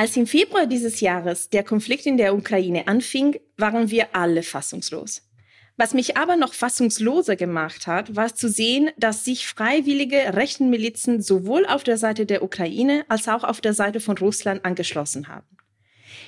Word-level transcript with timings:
Als 0.00 0.16
im 0.16 0.26
Februar 0.26 0.66
dieses 0.66 1.00
Jahres 1.00 1.50
der 1.50 1.62
Konflikt 1.62 2.06
in 2.06 2.16
der 2.16 2.34
Ukraine 2.34 2.88
anfing, 2.88 3.38
waren 3.58 3.90
wir 3.90 4.16
alle 4.16 4.42
fassungslos. 4.42 5.28
Was 5.76 5.92
mich 5.92 6.16
aber 6.16 6.36
noch 6.36 6.54
fassungsloser 6.54 7.36
gemacht 7.36 7.86
hat, 7.86 8.16
war 8.16 8.34
zu 8.34 8.48
sehen, 8.48 8.88
dass 8.96 9.26
sich 9.26 9.46
freiwillige 9.46 10.16
rechten 10.32 10.70
Milizen 10.70 11.20
sowohl 11.20 11.66
auf 11.66 11.84
der 11.84 11.98
Seite 11.98 12.24
der 12.24 12.42
Ukraine 12.42 13.04
als 13.08 13.28
auch 13.28 13.44
auf 13.44 13.60
der 13.60 13.74
Seite 13.74 14.00
von 14.00 14.16
Russland 14.16 14.64
angeschlossen 14.64 15.28
haben. 15.28 15.58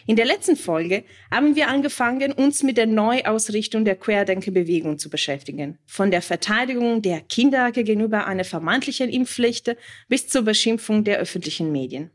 In 0.07 0.17
der 0.17 0.27
letzten 0.27 0.57
Folge 0.57 1.05
haben 1.31 1.57
wir 1.57 1.69
angefangen, 1.69 2.33
uns 2.33 2.63
mit 2.63 2.77
der 2.77 2.87
Neuausrichtung 2.87 3.87
der 3.87 3.97
Querdenkerbewegung 3.97 4.99
zu 4.99 5.09
beschäftigen. 5.09 5.79
Von 5.87 6.11
der 6.11 6.21
Verteidigung 6.21 7.01
der 7.01 7.23
Kinder 7.23 7.73
gegenüber 7.73 8.27
einer 8.27 8.45
vermeintlichen 8.45 9.09
Impfpflicht 9.09 9.75
bis 10.11 10.29
zur 10.29 10.43
Beschimpfung 10.43 11.05
der 11.05 11.17
öffentlichen 11.17 11.73
Medien. 11.73 12.11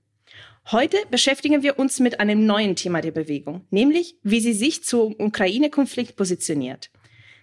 Heute 0.70 0.98
beschäftigen 1.09 1.63
wir 1.63 1.80
uns 1.80 2.02
mit 2.02 2.20
einem 2.20 2.45
neuen 2.45 2.76
Thema 2.76 2.99
der 2.99 3.12
Bewegung, 3.12 3.62
nämlich 3.70 4.17
wie 4.21 4.41
sie 4.41 4.52
sich 4.52 4.84
zum 4.84 5.16
Ukraine-Konflikt 5.17 6.17
positioniert. 6.17 6.91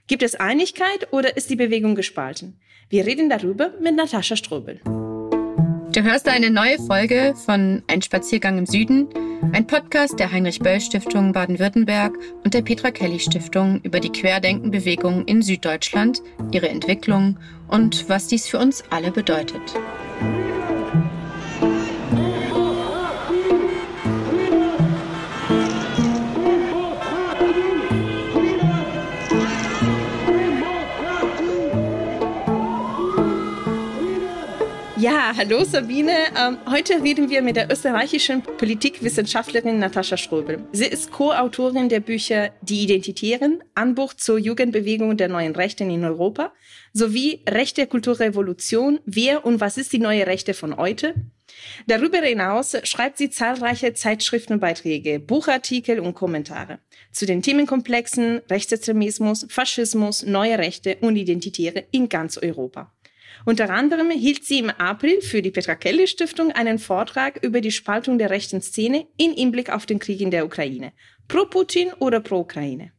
Gibt 0.06 0.22
es 0.22 0.34
Einigkeit 0.34 1.10
oder 1.10 1.34
ist 1.34 1.48
die 1.48 1.56
Bewegung 1.56 1.94
gespalten? 1.94 2.60
Wir 2.90 3.06
reden 3.06 3.30
darüber 3.30 3.72
mit 3.80 3.96
Natascha 3.96 4.36
Strobel. 4.36 4.82
Du 4.84 6.02
hörst 6.02 6.28
eine 6.28 6.50
neue 6.50 6.76
Folge 6.76 7.34
von 7.46 7.82
Ein 7.86 8.02
Spaziergang 8.02 8.58
im 8.58 8.66
Süden, 8.66 9.08
ein 9.52 9.66
Podcast 9.66 10.18
der 10.18 10.30
Heinrich 10.30 10.58
Böll 10.58 10.82
Stiftung 10.82 11.32
Baden-Württemberg 11.32 12.18
und 12.44 12.52
der 12.52 12.60
Petra 12.60 12.90
Kelly 12.90 13.20
Stiftung 13.20 13.80
über 13.84 14.00
die 14.00 14.12
Querdenkenbewegung 14.12 15.24
in 15.24 15.40
Süddeutschland, 15.40 16.20
ihre 16.52 16.68
Entwicklung 16.68 17.38
und 17.68 18.06
was 18.10 18.26
dies 18.26 18.46
für 18.46 18.58
uns 18.58 18.84
alle 18.90 19.10
bedeutet. 19.10 19.62
Ja, 35.24 35.34
hallo 35.34 35.64
Sabine. 35.64 36.12
Ähm, 36.38 36.58
heute 36.70 37.02
reden 37.02 37.30
wir 37.30 37.40
mit 37.40 37.56
der 37.56 37.72
österreichischen 37.72 38.42
Politikwissenschaftlerin 38.42 39.78
Natascha 39.78 40.18
Ströbel. 40.18 40.68
Sie 40.72 40.84
ist 40.84 41.12
Co-Autorin 41.12 41.88
der 41.88 42.00
Bücher 42.00 42.50
Die 42.60 42.82
Identitären, 42.82 43.64
Anbuch 43.74 44.12
zur 44.12 44.38
Jugendbewegung 44.38 45.16
der 45.16 45.28
neuen 45.28 45.56
Rechten 45.56 45.88
in 45.88 46.04
Europa 46.04 46.52
sowie 46.92 47.42
Rechte 47.48 47.86
Kulturrevolution, 47.86 49.00
Wer 49.06 49.46
und 49.46 49.62
was 49.62 49.78
ist 49.78 49.94
die 49.94 49.98
neue 49.98 50.26
Rechte 50.26 50.52
von 50.52 50.76
heute? 50.76 51.14
Darüber 51.86 52.18
hinaus 52.18 52.76
schreibt 52.82 53.16
sie 53.16 53.30
zahlreiche 53.30 53.94
Zeitschriftenbeiträge, 53.94 55.20
Buchartikel 55.20 56.00
und 56.00 56.12
Kommentare 56.12 56.80
zu 57.12 57.24
den 57.24 57.40
Themenkomplexen 57.40 58.42
Rechtsextremismus, 58.50 59.46
Faschismus, 59.48 60.22
neue 60.26 60.58
Rechte 60.58 60.98
und 61.00 61.16
Identitäre 61.16 61.84
in 61.92 62.10
ganz 62.10 62.36
Europa. 62.36 62.92
Unter 63.46 63.68
anderem 63.70 64.10
hielt 64.10 64.44
sie 64.44 64.58
im 64.58 64.70
April 64.70 65.20
für 65.20 65.42
die 65.42 65.50
Petra 65.50 65.74
Kelly 65.74 66.06
Stiftung 66.06 66.50
einen 66.52 66.78
Vortrag 66.78 67.42
über 67.42 67.60
die 67.60 67.72
Spaltung 67.72 68.18
der 68.18 68.30
rechten 68.30 68.62
Szene 68.62 69.06
in 69.18 69.32
Hinblick 69.32 69.70
auf 69.70 69.84
den 69.84 69.98
Krieg 69.98 70.20
in 70.20 70.30
der 70.30 70.46
Ukraine. 70.46 70.92
Pro 71.28 71.44
Putin 71.44 71.92
oder 71.98 72.20
pro 72.20 72.38
Ukraine. 72.38 72.92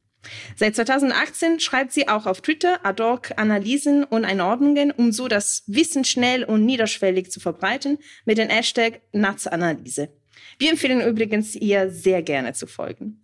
Seit 0.55 0.75
2018 0.75 1.59
schreibt 1.59 1.91
sie 1.91 2.07
auch 2.07 2.25
auf 2.25 2.41
Twitter 2.41 2.85
ad 2.85 3.01
hoc 3.01 3.37
Analysen 3.37 4.03
und 4.03 4.25
Einordnungen, 4.25 4.91
um 4.91 5.11
so 5.11 5.27
das 5.27 5.63
Wissen 5.67 6.03
schnell 6.03 6.43
und 6.43 6.65
niederschwellig 6.65 7.31
zu 7.31 7.39
verbreiten 7.39 7.97
mit 8.25 8.37
dem 8.37 8.49
Hashtag 8.49 9.01
Natsanalyse. 9.11 10.09
Wir 10.57 10.71
empfehlen 10.71 11.01
übrigens, 11.01 11.55
ihr 11.55 11.89
sehr 11.89 12.21
gerne 12.21 12.53
zu 12.53 12.65
folgen. 12.65 13.21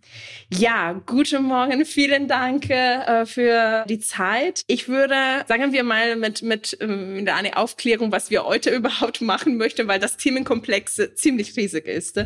Ja, 0.52 0.92
guten 1.06 1.44
Morgen, 1.44 1.84
vielen 1.86 2.28
Dank 2.28 2.68
äh, 2.68 3.24
für 3.24 3.84
die 3.88 3.98
Zeit. 3.98 4.62
Ich 4.66 4.88
würde, 4.88 5.14
sagen 5.48 5.72
wir 5.72 5.82
mal, 5.82 6.16
mit, 6.16 6.42
mit 6.42 6.76
ähm, 6.80 7.26
einer 7.26 7.56
Aufklärung, 7.56 8.12
was 8.12 8.30
wir 8.30 8.44
heute 8.44 8.70
überhaupt 8.74 9.20
machen 9.20 9.56
möchten, 9.56 9.88
weil 9.88 9.98
das 9.98 10.16
Themenkomplex 10.18 11.00
ziemlich 11.14 11.56
riesig 11.56 11.86
ist. 11.86 12.22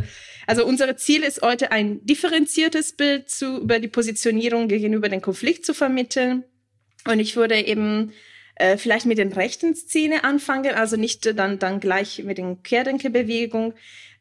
Also 0.46 0.66
unser 0.66 0.96
Ziel 0.96 1.22
ist 1.22 1.42
heute 1.42 1.72
ein 1.72 2.04
differenziertes 2.04 2.94
Bild 2.94 3.30
zu, 3.30 3.58
über 3.58 3.78
die 3.78 3.88
Positionierung 3.88 4.68
gegenüber 4.68 5.08
dem 5.08 5.22
Konflikt 5.22 5.64
zu 5.64 5.74
vermitteln. 5.74 6.44
Und 7.06 7.20
ich 7.20 7.36
würde 7.36 7.60
eben 7.60 8.12
äh, 8.56 8.76
vielleicht 8.76 9.06
mit 9.06 9.18
den 9.18 9.32
rechten 9.32 9.74
Szene 9.74 10.24
anfangen, 10.24 10.74
also 10.74 10.96
nicht 10.96 11.38
dann, 11.38 11.58
dann 11.58 11.78
gleich 11.78 12.22
mit 12.24 12.38
den 12.38 12.62
Querdenkerbewegung 12.62 13.74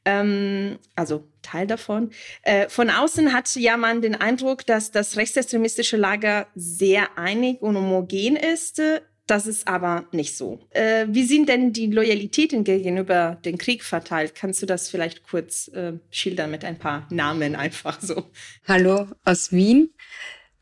ähm, 0.05 0.77
also 0.95 1.27
Teil 1.41 1.67
davon. 1.67 2.11
Äh, 2.43 2.69
von 2.69 2.89
außen 2.89 3.33
hat 3.33 3.53
ja 3.55 3.77
man 3.77 4.01
den 4.01 4.15
Eindruck, 4.15 4.65
dass 4.65 4.91
das 4.91 5.17
rechtsextremistische 5.17 5.97
Lager 5.97 6.47
sehr 6.55 7.17
einig 7.17 7.61
und 7.61 7.75
homogen 7.75 8.35
ist. 8.35 8.81
Das 9.27 9.47
ist 9.47 9.67
aber 9.67 10.05
nicht 10.11 10.37
so. 10.37 10.59
Äh, 10.69 11.07
wie 11.09 11.23
sind 11.23 11.49
denn 11.49 11.73
die 11.73 11.87
Loyalitäten 11.87 12.63
gegenüber 12.63 13.39
dem 13.43 13.57
Krieg 13.57 13.83
verteilt? 13.83 14.35
Kannst 14.35 14.61
du 14.61 14.67
das 14.67 14.89
vielleicht 14.89 15.23
kurz 15.23 15.67
äh, 15.69 15.93
schildern 16.11 16.51
mit 16.51 16.63
ein 16.63 16.77
paar 16.77 17.07
Namen 17.09 17.55
einfach 17.55 17.99
so? 18.01 18.25
Hallo 18.67 19.07
aus 19.23 19.51
Wien. 19.51 19.89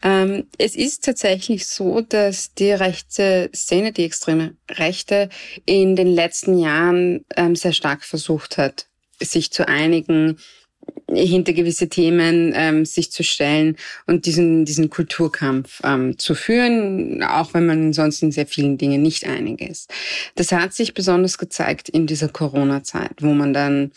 Ähm, 0.02 0.48
es 0.58 0.76
ist 0.76 1.06
tatsächlich 1.06 1.68
so, 1.68 2.02
dass 2.02 2.54
die 2.54 2.72
rechte 2.72 3.50
Szene, 3.54 3.94
die 3.94 4.04
extreme 4.04 4.56
Rechte, 4.70 5.30
in 5.66 5.96
den 5.96 6.08
letzten 6.08 6.58
Jahren 6.58 7.26
ähm, 7.36 7.56
sehr 7.56 7.72
stark 7.72 8.04
versucht 8.04 8.58
hat, 8.58 8.88
sich 9.22 9.52
zu 9.52 9.68
einigen, 9.68 10.38
hinter 11.12 11.54
gewisse 11.54 11.90
Themen 11.90 12.54
ähm, 12.56 12.86
sich 12.86 13.12
zu 13.12 13.24
stellen 13.24 13.78
und 14.08 14.26
diesen, 14.26 14.66
diesen 14.66 14.90
Kulturkampf 14.90 15.82
ähm, 15.84 16.18
zu 16.18 16.36
führen, 16.36 17.24
auch 17.24 17.54
wenn 17.54 17.66
man 17.66 17.94
sonst 17.94 18.24
in 18.24 18.32
sehr 18.32 18.48
vielen 18.48 18.78
Dingen 18.78 19.02
nicht 19.02 19.26
einig 19.26 19.62
ist. 19.62 19.92
Das 20.36 20.52
hat 20.52 20.74
sich 20.74 20.94
besonders 20.94 21.38
gezeigt 21.38 21.90
in 21.90 22.08
dieser 22.08 22.30
Corona-Zeit, 22.30 23.22
wo 23.22 23.34
man 23.34 23.54
dann 23.54 23.92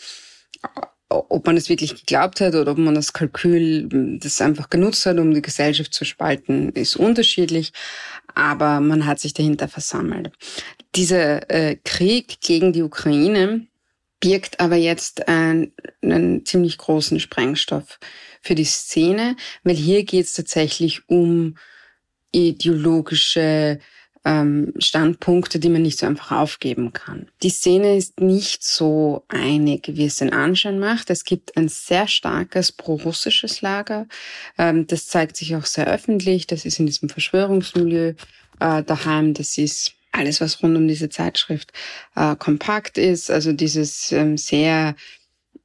ob 1.09 1.45
man 1.45 1.55
es 1.55 1.69
wirklich 1.69 1.95
geglaubt 1.95 2.41
hat 2.41 2.53
oder 2.53 2.73
ob 2.73 2.77
man 2.77 2.93
das 2.93 3.13
Kalkül 3.13 3.87
das 4.19 4.41
einfach 4.41 4.69
genutzt 4.69 5.05
hat, 5.05 5.19
um 5.19 5.33
die 5.33 5.41
Gesellschaft 5.41 5.93
zu 5.93 6.03
spalten, 6.03 6.69
ist 6.73 6.97
unterschiedlich. 6.97 7.71
Aber 8.35 8.81
man 8.81 9.05
hat 9.05 9.21
sich 9.21 9.33
dahinter 9.33 9.69
versammelt. 9.69 10.31
Dieser 10.95 11.49
äh, 11.49 11.77
Krieg 11.83 12.41
gegen 12.41 12.73
die 12.73 12.81
Ukraine 12.81 13.67
birgt 14.19 14.59
aber 14.59 14.75
jetzt 14.75 15.27
einen, 15.27 15.73
einen 16.01 16.45
ziemlich 16.45 16.77
großen 16.77 17.19
Sprengstoff 17.19 17.99
für 18.41 18.55
die 18.55 18.65
Szene, 18.65 19.35
weil 19.63 19.75
hier 19.75 20.03
geht 20.03 20.25
es 20.25 20.33
tatsächlich 20.33 21.07
um 21.07 21.57
ideologische 22.31 23.79
ähm, 24.25 24.73
Standpunkte, 24.77 25.59
die 25.59 25.69
man 25.69 25.83
nicht 25.83 25.99
so 25.99 26.05
einfach 26.05 26.33
aufgeben 26.33 26.91
kann. 26.91 27.27
Die 27.43 27.49
Szene 27.49 27.95
ist 27.95 28.19
nicht 28.19 28.63
so 28.63 29.23
einig, 29.29 29.89
wie 29.93 30.05
es 30.05 30.17
den 30.17 30.33
Anschein 30.33 30.79
macht. 30.79 31.09
Es 31.09 31.23
gibt 31.23 31.55
ein 31.55 31.69
sehr 31.69 32.07
starkes 32.07 32.71
pro-russisches 32.73 33.61
Lager. 33.61 34.07
Ähm, 34.57 34.85
das 34.87 35.07
zeigt 35.07 35.37
sich 35.37 35.55
auch 35.55 35.65
sehr 35.65 35.87
öffentlich. 35.87 36.45
Das 36.45 36.65
ist 36.65 36.79
in 36.79 36.87
diesem 36.87 37.07
Verschwörungsmilieu 37.07 38.15
äh, 38.59 38.83
daheim. 38.83 39.33
Das 39.33 39.57
ist 39.57 39.93
alles, 40.17 40.41
was 40.41 40.61
rund 40.61 40.75
um 40.77 40.87
diese 40.87 41.09
Zeitschrift 41.09 41.71
äh, 42.15 42.35
kompakt 42.35 42.97
ist, 42.97 43.31
also 43.31 43.53
dieses 43.53 44.11
ähm, 44.11 44.37
sehr 44.37 44.95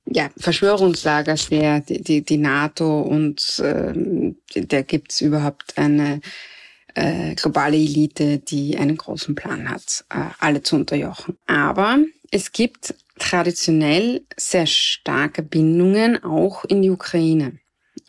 ja, 0.07 0.31
Verschwörungslager 0.37 1.37
sehr, 1.37 1.81
die, 1.81 2.03
die, 2.03 2.23
die 2.23 2.39
NATO 2.39 3.03
und 3.03 3.63
ähm, 3.65 4.37
da 4.55 4.83
gibt's 4.83 5.21
überhaupt 5.21 5.79
eine 5.79 6.21
äh, 6.95 7.35
globale 7.35 7.77
Elite, 7.77 8.39
die 8.39 8.77
einen 8.77 8.97
großen 8.97 9.35
Plan 9.35 9.71
hat, 9.71 10.05
äh, 10.11 10.25
alle 10.39 10.63
zu 10.63 10.77
unterjochen. 10.77 11.39
Aber 11.47 11.99
es 12.31 12.53
gibt 12.53 12.95
traditionell 13.19 14.23
sehr 14.37 14.67
starke 14.67 15.43
Bindungen 15.43 16.23
auch 16.25 16.65
in 16.65 16.83
die 16.83 16.91
Ukraine 16.91 17.59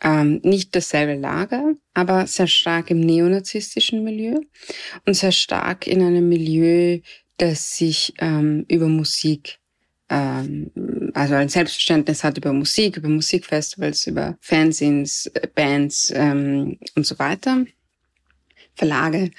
ähm, 0.02 0.40
nicht 0.42 0.74
dasselbe 0.74 1.14
Lager, 1.14 1.74
aber 1.92 2.26
sehr 2.26 2.46
stark 2.46 2.90
im 2.90 3.00
neonazistischen 3.00 4.04
Milieu 4.04 4.40
und 5.06 5.14
sehr 5.14 5.32
stark 5.32 5.86
in 5.86 6.02
einem 6.02 6.28
Milieu, 6.28 7.00
das 7.36 7.76
sich 7.76 8.14
ähm, 8.18 8.64
über 8.68 8.88
Musik 8.88 9.58
ähm, 10.10 10.70
also 11.14 11.34
ein 11.34 11.48
Selbstverständnis 11.48 12.24
hat 12.24 12.36
über 12.36 12.52
Musik, 12.52 12.96
über 12.96 13.08
Musikfestivals, 13.08 14.06
über 14.06 14.36
Fanzines, 14.40 15.30
Bands 15.54 16.12
ähm, 16.14 16.78
und 16.94 17.06
so 17.06 17.18
weiter, 17.18 17.64
Verlage. 18.74 19.30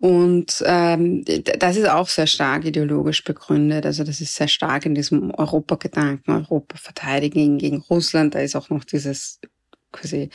Und 0.00 0.62
ähm, 0.64 1.24
das 1.24 1.76
ist 1.76 1.88
auch 1.88 2.08
sehr 2.08 2.28
stark 2.28 2.64
ideologisch 2.64 3.24
begründet. 3.24 3.84
Also 3.84 4.04
das 4.04 4.20
ist 4.20 4.34
sehr 4.34 4.48
stark 4.48 4.86
in 4.86 4.94
diesem 4.94 5.32
Europagedanken, 5.32 6.34
Europa 6.34 6.76
verteidigen 6.76 7.58
gegen 7.58 7.78
Russland. 7.78 8.34
Da 8.34 8.40
ist 8.40 8.54
auch 8.54 8.70
noch 8.70 8.84
dieses 8.84 9.40
quasi 9.92 10.30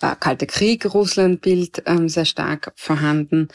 äh, 0.00 0.14
Kalte 0.18 0.46
Krieg 0.46 0.92
Russland-Bild 0.92 1.82
ähm, 1.86 2.08
sehr 2.08 2.24
stark 2.24 2.72
vorhanden. 2.76 3.48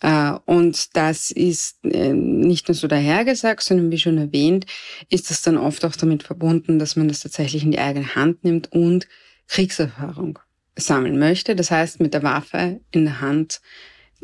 Äh, 0.00 0.32
und 0.46 0.96
das 0.96 1.30
ist 1.30 1.84
äh, 1.84 2.12
nicht 2.12 2.68
nur 2.68 2.74
so 2.74 2.88
dahergesagt, 2.88 3.62
sondern 3.62 3.90
wie 3.90 3.98
schon 3.98 4.18
erwähnt, 4.18 4.66
ist 5.08 5.30
das 5.30 5.42
dann 5.42 5.56
oft 5.58 5.84
auch 5.84 5.96
damit 5.96 6.22
verbunden, 6.22 6.78
dass 6.78 6.96
man 6.96 7.08
das 7.08 7.20
tatsächlich 7.20 7.62
in 7.62 7.72
die 7.72 7.78
eigene 7.78 8.14
Hand 8.14 8.44
nimmt 8.44 8.72
und 8.72 9.06
Kriegserfahrung 9.48 10.38
sammeln 10.76 11.18
möchte. 11.18 11.54
Das 11.54 11.70
heißt, 11.70 12.00
mit 12.00 12.14
der 12.14 12.22
Waffe 12.22 12.80
in 12.90 13.04
der 13.04 13.20
Hand 13.20 13.60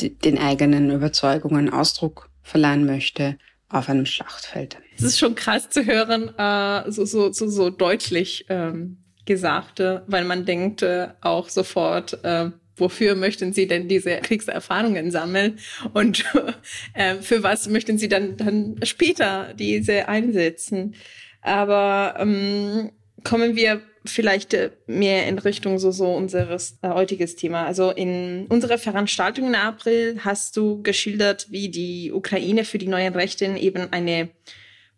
den 0.00 0.38
eigenen 0.38 0.90
Überzeugungen 0.90 1.70
Ausdruck 1.70 2.30
verleihen 2.42 2.86
möchte 2.86 3.38
auf 3.68 3.88
einem 3.88 4.06
Schlachtfeld. 4.06 4.78
Es 4.96 5.02
ist 5.02 5.18
schon 5.18 5.34
krass 5.34 5.68
zu 5.68 5.84
hören, 5.84 6.32
äh, 6.38 6.90
so, 6.90 7.04
so, 7.04 7.32
so, 7.32 7.48
so 7.48 7.70
deutlich 7.70 8.46
ähm, 8.48 8.98
Gesagte, 9.26 10.02
weil 10.06 10.25
man 10.25 10.44
denkt 10.44 10.82
äh, 10.82 11.08
auch 11.20 11.49
sofort, 11.49 12.25
äh, 12.25 12.50
wofür 12.76 13.14
möchten 13.14 13.52
Sie 13.52 13.67
denn 13.67 13.88
diese 13.88 14.17
Kriegserfahrungen 14.19 15.11
sammeln 15.11 15.58
und 15.93 16.25
äh, 16.94 17.17
für 17.17 17.43
was 17.43 17.69
möchten 17.69 17.99
Sie 17.99 18.08
dann, 18.08 18.37
dann 18.37 18.76
später 18.84 19.52
diese 19.55 20.08
einsetzen? 20.08 20.94
Aber 21.43 22.17
ähm, 22.19 22.90
kommen 23.25 23.56
wir 23.56 23.82
vielleicht 24.05 24.55
äh, 24.55 24.70
mehr 24.87 25.26
in 25.26 25.38
Richtung 25.38 25.78
so, 25.78 25.90
so 25.90 26.12
unseres 26.12 26.78
äh, 26.82 26.88
heutiges 26.88 27.37
Thema. 27.37 27.67
Also 27.67 27.90
in 27.90 28.46
unserer 28.49 28.78
Veranstaltung 28.78 29.49
im 29.49 29.55
April 29.55 30.20
hast 30.25 30.56
du 30.56 30.82
geschildert, 30.82 31.50
wie 31.50 31.69
die 31.69 32.12
Ukraine 32.12 32.64
für 32.64 32.78
die 32.78 32.88
neuen 32.88 33.14
Rechten 33.14 33.56
eben 33.56 33.93
eine 33.93 34.28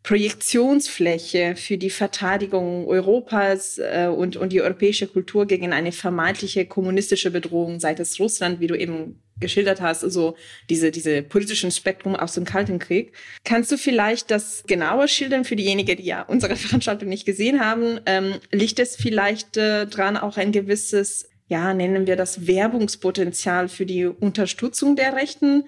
Projektionsfläche 0.02 1.54
für 1.56 1.76
die 1.76 1.90
Verteidigung 1.90 2.86
Europas 2.86 3.78
äh, 3.78 4.06
und, 4.06 4.36
und 4.36 4.52
die 4.52 4.62
europäische 4.62 5.06
Kultur 5.06 5.46
gegen 5.46 5.72
eine 5.72 5.92
vermeintliche 5.92 6.66
kommunistische 6.66 7.30
Bedrohung 7.30 7.80
seitens 7.80 8.18
Russland, 8.18 8.60
wie 8.60 8.68
du 8.68 8.74
eben 8.74 9.20
geschildert 9.40 9.80
hast, 9.80 10.04
also 10.04 10.36
diese, 10.68 10.90
diese 10.90 11.22
politischen 11.22 11.70
Spektrum 11.70 12.16
aus 12.16 12.34
dem 12.34 12.44
Kalten 12.44 12.78
Krieg. 12.78 13.12
Kannst 13.44 13.70
du 13.70 13.76
vielleicht 13.76 14.30
das 14.30 14.64
genauer 14.66 15.08
schildern 15.08 15.44
für 15.44 15.56
diejenigen, 15.56 15.96
die 15.96 16.04
ja 16.04 16.22
unsere 16.22 16.56
Veranstaltung 16.56 17.08
nicht 17.08 17.26
gesehen 17.26 17.60
haben? 17.60 18.00
Ähm, 18.06 18.34
liegt 18.50 18.78
es 18.78 18.96
vielleicht 18.96 19.56
äh, 19.56 19.86
dran 19.86 20.16
auch 20.16 20.36
ein 20.36 20.52
gewisses, 20.52 21.28
ja, 21.48 21.74
nennen 21.74 22.06
wir 22.06 22.16
das 22.16 22.46
Werbungspotenzial 22.46 23.68
für 23.68 23.86
die 23.86 24.06
Unterstützung 24.06 24.96
der 24.96 25.14
Rechten, 25.14 25.64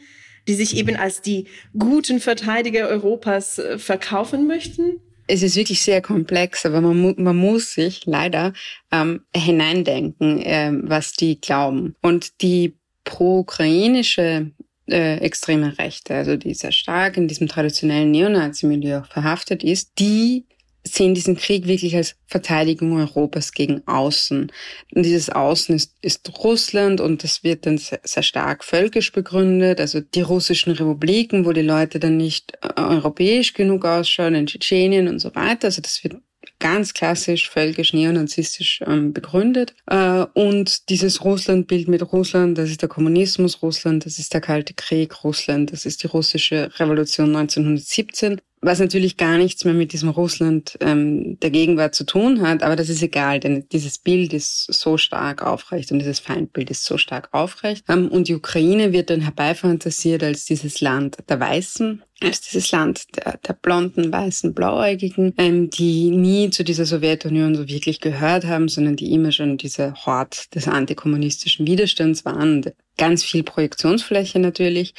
die 0.51 0.57
sich 0.57 0.77
eben 0.77 0.97
als 0.97 1.23
die 1.23 1.47
guten 1.79 2.19
Verteidiger 2.19 2.89
Europas 2.89 3.59
äh, 3.59 3.79
verkaufen 3.79 4.49
möchten? 4.49 5.01
es 5.33 5.45
ist 5.45 5.55
wirklich 5.55 5.81
sehr 5.81 6.03
komplex, 6.03 6.67
aber 6.67 6.81
man, 6.81 7.01
mu 7.01 7.15
man 7.17 7.37
muss 7.37 7.75
sich 7.75 8.05
leider 8.05 8.53
ähm, 8.91 9.21
hineindenken, 9.33 10.43
äh, 10.43 10.73
was 10.83 11.13
die 11.13 11.41
glauben. 11.41 11.95
Und 12.03 12.43
die 12.43 12.77
pro-ukrainische 13.05 14.51
äh, 14.89 15.19
extreme 15.19 15.79
Rechte, 15.79 16.17
also 16.17 16.37
die 16.37 16.55
sehr 16.55 16.73
stark 16.73 17.17
in 17.17 17.29
diesem 17.29 17.47
traditionellen 17.47 18.11
Neonazi-Milieu 18.11 19.03
verhaftet 19.05 19.63
ist, 19.63 19.93
die 20.01 20.47
sehen 20.85 21.15
diesen 21.15 21.37
Krieg 21.37 21.67
wirklich 21.67 21.95
als 21.97 22.17
Verteidigung 22.27 22.97
Europas 22.97 23.53
gegen 23.53 23.87
Außen. 23.87 24.51
Und 24.95 25.03
dieses 25.03 25.31
Außen 25.31 25.75
ist, 25.75 25.95
ist 26.01 26.39
Russland 26.43 27.01
und 27.01 27.23
das 27.23 27.45
wird 27.45 27.67
dann 27.67 27.79
sehr, 27.79 28.01
sehr, 28.03 28.23
stark 28.23 28.65
völkisch 28.65 29.13
begründet. 29.13 29.81
Also 29.81 30.01
die 30.01 30.23
russischen 30.23 30.73
Republiken, 30.73 31.45
wo 31.45 31.53
die 31.53 31.63
Leute 31.63 31.99
dann 31.99 32.17
nicht 32.17 32.53
äh, 32.63 32.81
europäisch 32.81 33.55
genug 33.55 33.85
ausschauen, 33.85 34.35
in 34.35 34.47
Tschetschenien 34.47 35.09
und 35.09 35.19
so 35.19 35.35
weiter. 35.35 35.67
Also 35.69 35.83
das 35.83 36.03
wird 36.03 36.17
ganz 36.59 36.95
klassisch 36.95 37.51
völkisch 37.51 37.93
neonazistisch 37.93 38.81
ähm, 38.87 39.13
begründet. 39.13 39.75
Äh, 39.87 40.27
und 40.35 40.89
dieses 40.89 41.25
Russlandbild 41.25 41.89
mit 41.89 42.13
Russland, 42.13 42.57
das 42.57 42.71
ist 42.71 42.83
der 42.83 42.89
Kommunismus 42.89 43.63
Russland, 43.63 44.07
das 44.07 44.19
ist 44.19 44.33
der 44.33 44.41
Kalte 44.41 44.75
Krieg 44.75 45.25
Russland, 45.25 45.73
das 45.73 45.87
ist 45.87 46.03
die 46.03 46.07
russische 46.07 46.71
Revolution 46.79 47.35
1917 47.35 48.41
was 48.63 48.79
natürlich 48.79 49.17
gar 49.17 49.39
nichts 49.39 49.65
mehr 49.65 49.75
mit 49.75 49.93
diesem 49.93 50.11
Russland 50.11 50.77
ähm, 50.81 51.39
der 51.41 51.51
Gegenwart 51.51 51.95
zu 51.95 52.05
tun 52.05 52.43
hat, 52.43 52.63
aber 52.63 52.77
das 52.77 52.91
ist 52.91 53.03
egal, 53.03 53.41
denn 53.41 53.67
dieses 53.73 53.99
Bild 53.99 54.35
ist 54.35 54.67
so 54.73 54.99
stark 54.99 55.43
aufrecht 55.43 55.91
und 55.93 55.99
dieses 55.99 56.21
Feindbild 56.21 56.71
ist 56.71 56.85
so 56.85 56.99
stark 56.99 57.31
aufrecht. 57.33 57.85
Ähm, 57.89 58.09
und 58.09 58.29
die 58.29 58.35
Ukraine 58.35 58.93
wird 58.93 59.09
dann 59.09 59.23
herbeifantasiert 59.23 60.23
als 60.23 60.45
dieses 60.45 60.83
Land 60.83 61.19
der 61.29 61.41
Weißen, 61.41 62.03
als 62.23 62.43
dieses 62.43 62.71
Land 62.71 63.17
der, 63.17 63.39
der 63.39 63.55
blonden, 63.55 64.13
weißen, 64.13 64.53
blauäugigen, 64.53 65.33
ähm, 65.39 65.71
die 65.71 66.11
nie 66.11 66.51
zu 66.51 66.63
dieser 66.63 66.85
Sowjetunion 66.85 67.55
so 67.55 67.67
wirklich 67.67 68.01
gehört 68.01 68.45
haben, 68.45 68.69
sondern 68.69 68.97
die 68.97 69.13
immer 69.13 69.33
schon 69.33 69.57
diese 69.57 69.95
Hort 70.05 70.55
des 70.55 70.69
antikommunistischen 70.69 71.67
Widerstands 71.67 72.27
waren 72.27 72.63
ganz 73.01 73.25
viel 73.25 73.43
Projektionsfläche 73.43 74.39
natürlich 74.39 74.95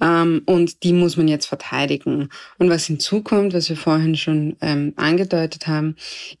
ähm, 0.00 0.42
und 0.44 0.82
die 0.82 0.92
muss 0.92 1.16
man 1.16 1.28
jetzt 1.28 1.46
verteidigen. 1.46 2.28
Und 2.58 2.68
was 2.68 2.86
hinzukommt, 2.86 3.54
was 3.54 3.68
wir 3.68 3.76
vorhin 3.76 4.16
schon 4.16 4.56
ähm, 4.60 4.92
angedeutet 4.96 5.68
haben, 5.68 5.94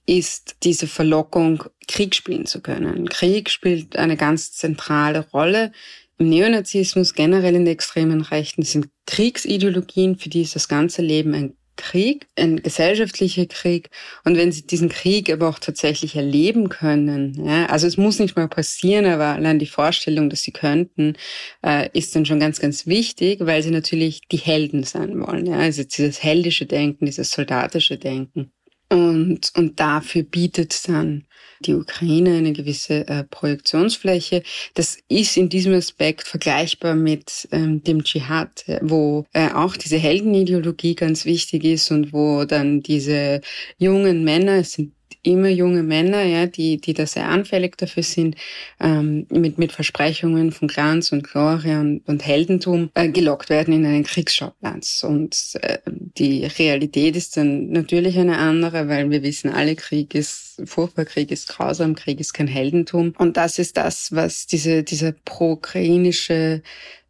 ist 0.06 0.56
diese 0.64 0.88
Verlockung, 0.88 1.62
Krieg 1.86 2.16
spielen 2.16 2.46
zu 2.46 2.60
können. 2.60 3.08
Krieg 3.08 3.48
spielt 3.48 3.96
eine 3.96 4.16
ganz 4.16 4.52
zentrale 4.52 5.20
Rolle. 5.30 5.70
Im 6.18 6.30
Neonazismus, 6.30 7.14
generell 7.14 7.54
in 7.54 7.64
der 7.64 7.74
extremen 7.74 8.20
Rechten, 8.20 8.62
sind 8.62 8.88
Kriegsideologien, 9.06 10.16
für 10.16 10.28
die 10.28 10.42
ist 10.42 10.56
das 10.56 10.68
ganze 10.68 11.00
Leben 11.00 11.32
ein 11.34 11.54
Krieg, 11.76 12.26
ein 12.36 12.62
gesellschaftlicher 12.62 13.46
Krieg. 13.46 13.90
Und 14.24 14.36
wenn 14.36 14.52
sie 14.52 14.66
diesen 14.66 14.88
Krieg 14.88 15.32
aber 15.32 15.48
auch 15.48 15.58
tatsächlich 15.58 16.16
erleben 16.16 16.68
können, 16.68 17.44
ja, 17.44 17.66
also 17.66 17.86
es 17.86 17.96
muss 17.96 18.18
nicht 18.18 18.36
mal 18.36 18.48
passieren, 18.48 19.06
aber 19.06 19.26
allein 19.26 19.58
die 19.58 19.66
Vorstellung, 19.66 20.30
dass 20.30 20.42
sie 20.42 20.52
könnten, 20.52 21.14
äh, 21.64 21.88
ist 21.92 22.14
dann 22.14 22.26
schon 22.26 22.40
ganz, 22.40 22.60
ganz 22.60 22.86
wichtig, 22.86 23.40
weil 23.40 23.62
sie 23.62 23.70
natürlich 23.70 24.22
die 24.30 24.36
Helden 24.38 24.84
sein 24.84 25.20
wollen. 25.20 25.46
Ja, 25.46 25.58
also 25.58 25.82
dieses 25.84 26.22
heldische 26.22 26.66
Denken, 26.66 27.06
dieses 27.06 27.30
soldatische 27.30 27.98
Denken. 27.98 28.52
Und, 28.94 29.50
und 29.56 29.80
dafür 29.80 30.22
bietet 30.22 30.88
dann 30.88 31.24
die 31.60 31.74
Ukraine 31.74 32.36
eine 32.36 32.52
gewisse 32.52 33.08
äh, 33.08 33.24
Projektionsfläche. 33.24 34.44
Das 34.74 34.98
ist 35.08 35.36
in 35.36 35.48
diesem 35.48 35.74
Aspekt 35.74 36.28
vergleichbar 36.28 36.94
mit 36.94 37.48
ähm, 37.50 37.82
dem 37.82 38.04
Dschihad, 38.04 38.64
wo 38.82 39.26
äh, 39.32 39.50
auch 39.50 39.76
diese 39.76 39.96
Heldenideologie 39.96 40.94
ganz 40.94 41.24
wichtig 41.24 41.64
ist 41.64 41.90
und 41.90 42.12
wo 42.12 42.44
dann 42.44 42.82
diese 42.82 43.40
jungen 43.78 44.22
Männer, 44.22 44.58
es 44.58 44.72
sind 44.74 44.92
immer 45.24 45.48
junge 45.48 45.82
Männer, 45.82 46.22
ja, 46.22 46.46
die, 46.46 46.78
die 46.78 46.94
da 46.94 47.06
sehr 47.06 47.28
anfällig 47.28 47.76
dafür 47.76 48.02
sind, 48.02 48.36
ähm, 48.80 49.26
mit, 49.30 49.58
mit 49.58 49.72
Versprechungen 49.72 50.52
von 50.52 50.68
Glanz 50.68 51.12
und 51.12 51.24
Gloria 51.24 51.80
und, 51.80 52.02
und 52.06 52.24
Heldentum 52.24 52.90
äh, 52.94 53.08
gelockt 53.08 53.50
werden 53.50 53.74
in 53.74 53.84
einen 53.84 54.04
Kriegsschauplatz. 54.04 55.02
Und 55.02 55.58
äh, 55.62 55.78
die 55.86 56.44
Realität 56.44 57.16
ist 57.16 57.36
dann 57.36 57.70
natürlich 57.70 58.18
eine 58.18 58.38
andere, 58.38 58.88
weil 58.88 59.10
wir 59.10 59.22
wissen, 59.22 59.50
alle 59.50 59.74
Krieg 59.74 60.14
ist 60.14 60.62
furchtbar, 60.64 61.04
Krieg 61.04 61.30
ist 61.30 61.48
grausam, 61.48 61.94
Krieg 61.94 62.20
ist 62.20 62.32
kein 62.32 62.46
Heldentum. 62.46 63.14
Und 63.18 63.36
das 63.36 63.58
ist 63.58 63.76
das, 63.76 64.12
was 64.12 64.46
diese, 64.46 64.84
dieser 64.84 65.12
pro-ukrainische 65.12 66.62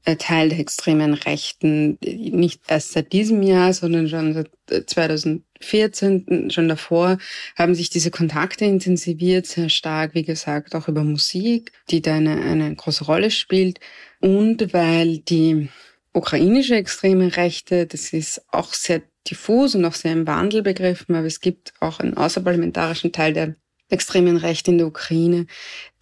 Teil 0.05 0.51
der 0.51 0.59
extremen 0.59 1.15
Rechten, 1.15 1.99
nicht 2.03 2.61
erst 2.69 2.93
seit 2.93 3.13
diesem 3.13 3.43
Jahr, 3.43 3.73
sondern 3.73 4.09
schon 4.09 4.35
seit 4.35 4.91
2014, 4.91 6.29
äh, 6.29 6.51
schon 6.51 6.69
davor, 6.69 7.19
haben 7.57 7.75
sich 7.75 7.89
diese 7.89 8.11
Kontakte 8.11 8.67
intensiviert, 8.67 9.47
sehr 9.47 9.71
stark, 9.71 10.15
wie 10.15 10.25
gesagt, 10.25 10.75
auch 10.75 10.89
über 10.89 11.05
Musik, 11.05 11.73
die 11.91 12.03
da 12.03 12.17
eine, 12.17 12.43
eine 12.43 12.75
große 12.75 13.05
Rolle 13.05 13.31
spielt. 13.31 13.81
Und 14.21 14.75
weil 14.75 15.19
die 15.19 15.71
ukrainische 16.13 16.77
extreme 16.77 17.37
Rechte, 17.37 17.87
das 17.87 18.13
ist 18.13 18.43
auch 18.53 18.75
sehr 18.75 19.03
diffus 19.29 19.75
und 19.75 19.87
auch 19.87 19.95
sehr 19.95 20.13
im 20.13 20.27
Wandel 20.27 20.63
begriffen, 20.63 21.15
aber 21.15 21.27
es 21.27 21.41
gibt 21.41 21.73
auch 21.81 22.01
einen 22.01 22.15
außerparlamentarischen 22.15 23.11
Teil 23.13 23.33
der 23.33 23.57
extremen 23.89 24.37
Rechte 24.37 24.71
in 24.71 24.79
der 24.79 24.87
Ukraine, 24.87 25.47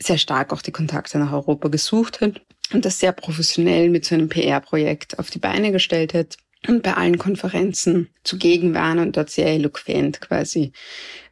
sehr 0.00 0.18
stark 0.18 0.52
auch 0.52 0.62
die 0.62 0.72
Kontakte 0.72 1.18
nach 1.18 1.32
Europa 1.32 1.68
gesucht 1.68 2.20
hat 2.20 2.40
und 2.74 2.84
das 2.84 2.98
sehr 2.98 3.12
professionell 3.12 3.90
mit 3.90 4.04
so 4.04 4.14
einem 4.14 4.28
PR-Projekt 4.28 5.18
auf 5.18 5.30
die 5.30 5.38
Beine 5.38 5.72
gestellt 5.72 6.14
hat 6.14 6.36
und 6.68 6.82
bei 6.82 6.94
allen 6.94 7.18
Konferenzen 7.18 8.08
zugegen 8.24 8.74
waren 8.74 8.98
und 8.98 9.16
dort 9.16 9.30
sehr 9.30 9.48
eloquent 9.48 10.20
quasi 10.20 10.72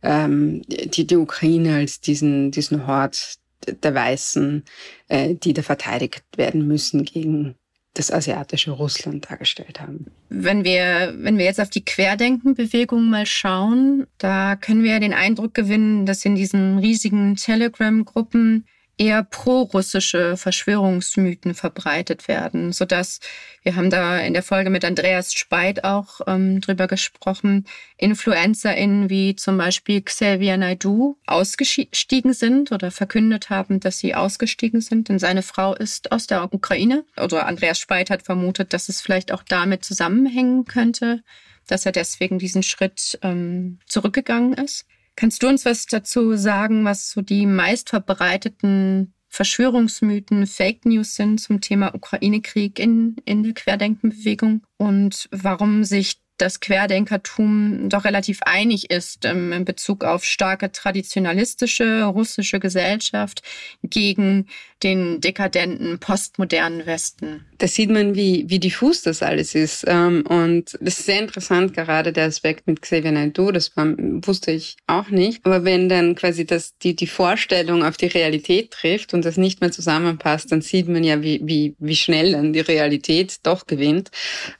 ähm, 0.03 0.63
die, 0.69 1.07
die 1.07 1.17
Ukraine 1.17 1.77
als 1.77 2.01
diesen, 2.01 2.51
diesen 2.51 2.87
Hort 2.87 3.37
der 3.83 3.95
Weißen, 3.95 4.65
äh, 5.09 5.35
die 5.35 5.53
da 5.53 5.63
verteidigt 5.63 6.25
werden 6.37 6.67
müssen 6.67 7.05
gegen 7.05 7.55
das 7.95 8.13
asiatische 8.13 8.71
Russland 8.71 9.31
dargestellt 9.31 9.81
haben. 9.81 10.07
Wenn 10.29 10.65
wir, 10.65 11.15
wenn 11.17 11.39
wir 11.39 11.45
jetzt 11.45 11.61
auf 11.61 11.71
die 11.71 11.85
Querdenkenbewegung 11.85 13.11
mal 13.11 13.27
schauen, 13.27 14.07
da 14.19 14.55
können 14.55 14.85
wir 14.85 14.93
ja 14.93 15.01
den 15.01 15.13
Eindruck 15.13 15.55
gewinnen, 15.55 16.07
dass 16.07 16.25
in 16.25 16.37
diesen 16.37 16.79
riesigen 16.79 17.35
Telegram-Gruppen 17.35 18.65
eher 19.01 19.23
pro-russische 19.23 20.37
Verschwörungsmythen 20.37 21.55
verbreitet 21.55 22.29
werden, 22.29 22.71
sodass 22.73 23.21
wir 23.63 23.75
haben 23.75 23.89
da 23.89 24.19
in 24.19 24.35
der 24.35 24.43
Folge 24.43 24.69
mit 24.69 24.85
Andreas 24.85 25.33
Speit 25.33 25.85
auch 25.85 26.21
ähm, 26.27 26.61
drüber 26.61 26.87
gesprochen, 26.87 27.65
InfluencerInnen 27.97 29.09
wie 29.09 29.35
zum 29.37 29.57
Beispiel 29.57 30.03
Xavier 30.03 30.59
Naidu 30.59 31.17
ausgestiegen 31.25 32.35
sind 32.35 32.73
oder 32.73 32.91
verkündet 32.91 33.49
haben, 33.49 33.81
dass 33.81 33.99
sie 33.99 34.15
ausgestiegen 34.15 34.83
sind, 34.83 35.09
denn 35.09 35.19
seine 35.19 35.43
Frau 35.43 35.75
ist 35.75 36.13
aus 36.13 36.27
der 36.27 36.53
Ukraine. 36.53 37.07
Oder 37.19 37.47
Andreas 37.47 37.79
Speit 37.79 38.11
hat 38.11 38.23
vermutet, 38.23 38.75
dass 38.75 38.91
es 38.91 39.01
vielleicht 39.01 39.33
auch 39.33 39.43
damit 39.43 39.83
zusammenhängen 39.83 40.67
könnte, 40.67 41.23
dass 41.67 41.87
er 41.87 41.93
deswegen 41.93 42.39
diesen 42.39 42.63
Schritt 42.63 43.19
ähm, 43.23 43.79
zurückgegangen 43.87 44.53
ist. 44.53 44.85
Kannst 45.21 45.43
du 45.43 45.49
uns 45.49 45.67
was 45.67 45.85
dazu 45.85 46.35
sagen, 46.35 46.87
was 46.87 47.11
so 47.11 47.21
die 47.21 47.45
meistverbreiteten 47.45 49.13
Verschwörungsmythen, 49.29 50.47
Fake 50.47 50.87
News 50.87 51.15
sind 51.15 51.43
zum 51.43 51.61
Thema 51.61 51.95
Ukraine-Krieg 51.95 52.79
in, 52.79 53.17
in 53.27 53.43
der 53.43 53.53
Querdenkenbewegung 53.53 54.63
und 54.79 55.29
warum 55.31 55.85
sich 55.85 56.23
das 56.41 56.61
Querdenkertum 56.61 57.89
doch 57.89 58.05
relativ 58.05 58.41
einig 58.43 58.91
ist 58.91 59.25
ähm, 59.25 59.53
in 59.53 59.65
Bezug 59.65 60.05
auf 60.05 60.25
starke 60.25 60.73
traditionalistische 60.73 62.05
russische 62.05 62.61
Gesellschaft 62.61 63.43
gegen 63.83 64.47
den 64.83 65.21
dekadenten 65.21 65.99
postmodernen 65.99 66.87
Westen. 66.87 67.45
Da 67.59 67.67
sieht 67.67 67.91
man, 67.91 68.15
wie, 68.15 68.47
wie 68.49 68.59
diffus 68.59 69.03
das 69.03 69.23
alles 69.23 69.55
ist. 69.55 69.85
Ähm, 69.87 70.25
und 70.27 70.79
das 70.81 70.99
ist 70.99 71.07
sehr 71.07 71.21
interessant, 71.21 71.75
gerade 71.75 72.13
der 72.13 72.25
Aspekt 72.25 72.67
mit 72.67 72.81
Xavier 72.81 73.13
Naidoo, 73.13 73.53
das 73.53 73.77
war, 73.77 73.87
wusste 73.99 74.53
ich 74.53 74.77
auch 74.87 75.11
nicht. 75.11 75.45
Aber 75.45 75.65
wenn 75.65 75.91
dann 75.91 76.15
quasi 76.15 76.47
das, 76.47 76.79
die, 76.79 76.97
die 76.97 77.07
Vorstellung 77.07 77.85
auf 77.85 77.99
die 77.99 78.07
Realität 78.07 78.71
trifft 78.71 79.13
und 79.13 79.25
das 79.27 79.37
nicht 79.37 79.61
mehr 79.61 79.71
zusammenpasst, 79.71 80.51
dann 80.51 80.63
sieht 80.63 80.89
man 80.89 81.05
ja, 81.05 81.23
wie, 81.23 81.41
wie, 81.45 81.75
wie 81.79 81.97
schnell 81.97 82.33
dann 82.33 82.55
die 82.55 82.61
Realität 82.61 83.41
doch 83.43 83.67
gewinnt. 83.67 84.11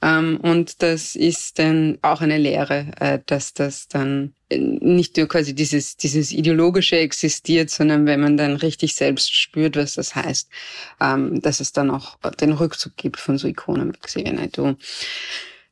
Ähm, 0.03 0.39
und 0.41 0.83
das 0.83 1.15
ist 1.15 1.57
dann 1.57 1.70
auch 2.01 2.21
eine 2.21 2.37
Lehre, 2.37 2.87
äh, 2.99 3.19
dass 3.25 3.53
das 3.53 3.87
dann 3.87 4.33
nicht 4.49 5.17
nur 5.17 5.27
quasi 5.27 5.55
dieses, 5.55 5.97
dieses 5.97 6.31
ideologische 6.31 6.97
existiert, 6.97 7.69
sondern 7.69 8.05
wenn 8.05 8.19
man 8.19 8.37
dann 8.37 8.55
richtig 8.55 8.95
selbst 8.95 9.33
spürt, 9.33 9.75
was 9.75 9.93
das 9.93 10.15
heißt, 10.15 10.49
ähm, 10.99 11.41
dass 11.41 11.59
es 11.59 11.71
dann 11.71 11.89
auch 11.91 12.17
den 12.39 12.53
Rückzug 12.53 12.95
gibt 12.97 13.19
von 13.19 13.37
so 13.37 13.47
Ikonen 13.47 13.93
wie 13.93 13.99
Xavier 13.99 14.33
Naidoo. 14.33 14.75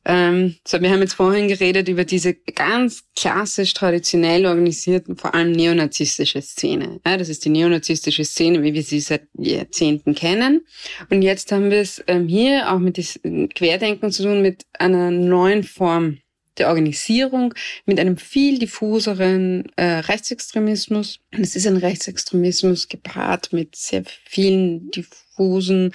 Ähm, 0.04 0.56
so, 0.66 0.80
wir 0.80 0.90
haben 0.90 1.00
jetzt 1.00 1.14
vorhin 1.14 1.48
geredet 1.48 1.88
über 1.88 2.04
diese 2.04 2.34
ganz 2.34 3.04
klassisch 3.16 3.74
traditionell 3.74 4.46
organisierten, 4.46 5.16
vor 5.16 5.34
allem 5.34 5.52
neonazistische 5.52 6.40
Szene. 6.40 7.00
Ja, 7.06 7.16
das 7.16 7.28
ist 7.28 7.44
die 7.44 7.50
neonazistische 7.50 8.24
Szene, 8.24 8.62
wie 8.62 8.72
wir 8.72 8.82
sie 8.82 9.00
seit 9.00 9.28
Jahrzehnten 9.36 10.14
kennen. 10.14 10.66
Und 11.10 11.22
jetzt 11.22 11.52
haben 11.52 11.70
wir 11.70 11.80
es 11.80 12.02
ähm, 12.06 12.28
hier 12.28 12.72
auch 12.72 12.78
mit 12.78 12.96
Querdenken 13.54 14.10
zu 14.10 14.22
tun, 14.22 14.40
mit 14.42 14.64
einer 14.78 15.10
neuen 15.10 15.64
Form 15.64 16.18
der 16.60 16.68
Organisierung 16.68 17.54
mit 17.86 17.98
einem 17.98 18.16
viel 18.16 18.58
diffuseren 18.58 19.70
äh, 19.76 20.00
Rechtsextremismus. 20.00 21.20
Und 21.32 21.40
es 21.40 21.56
ist 21.56 21.66
ein 21.66 21.76
Rechtsextremismus 21.76 22.88
gepaart 22.88 23.52
mit 23.52 23.76
sehr 23.76 24.04
vielen 24.04 24.90
diffusen 24.90 25.29
diffusen, 25.40 25.92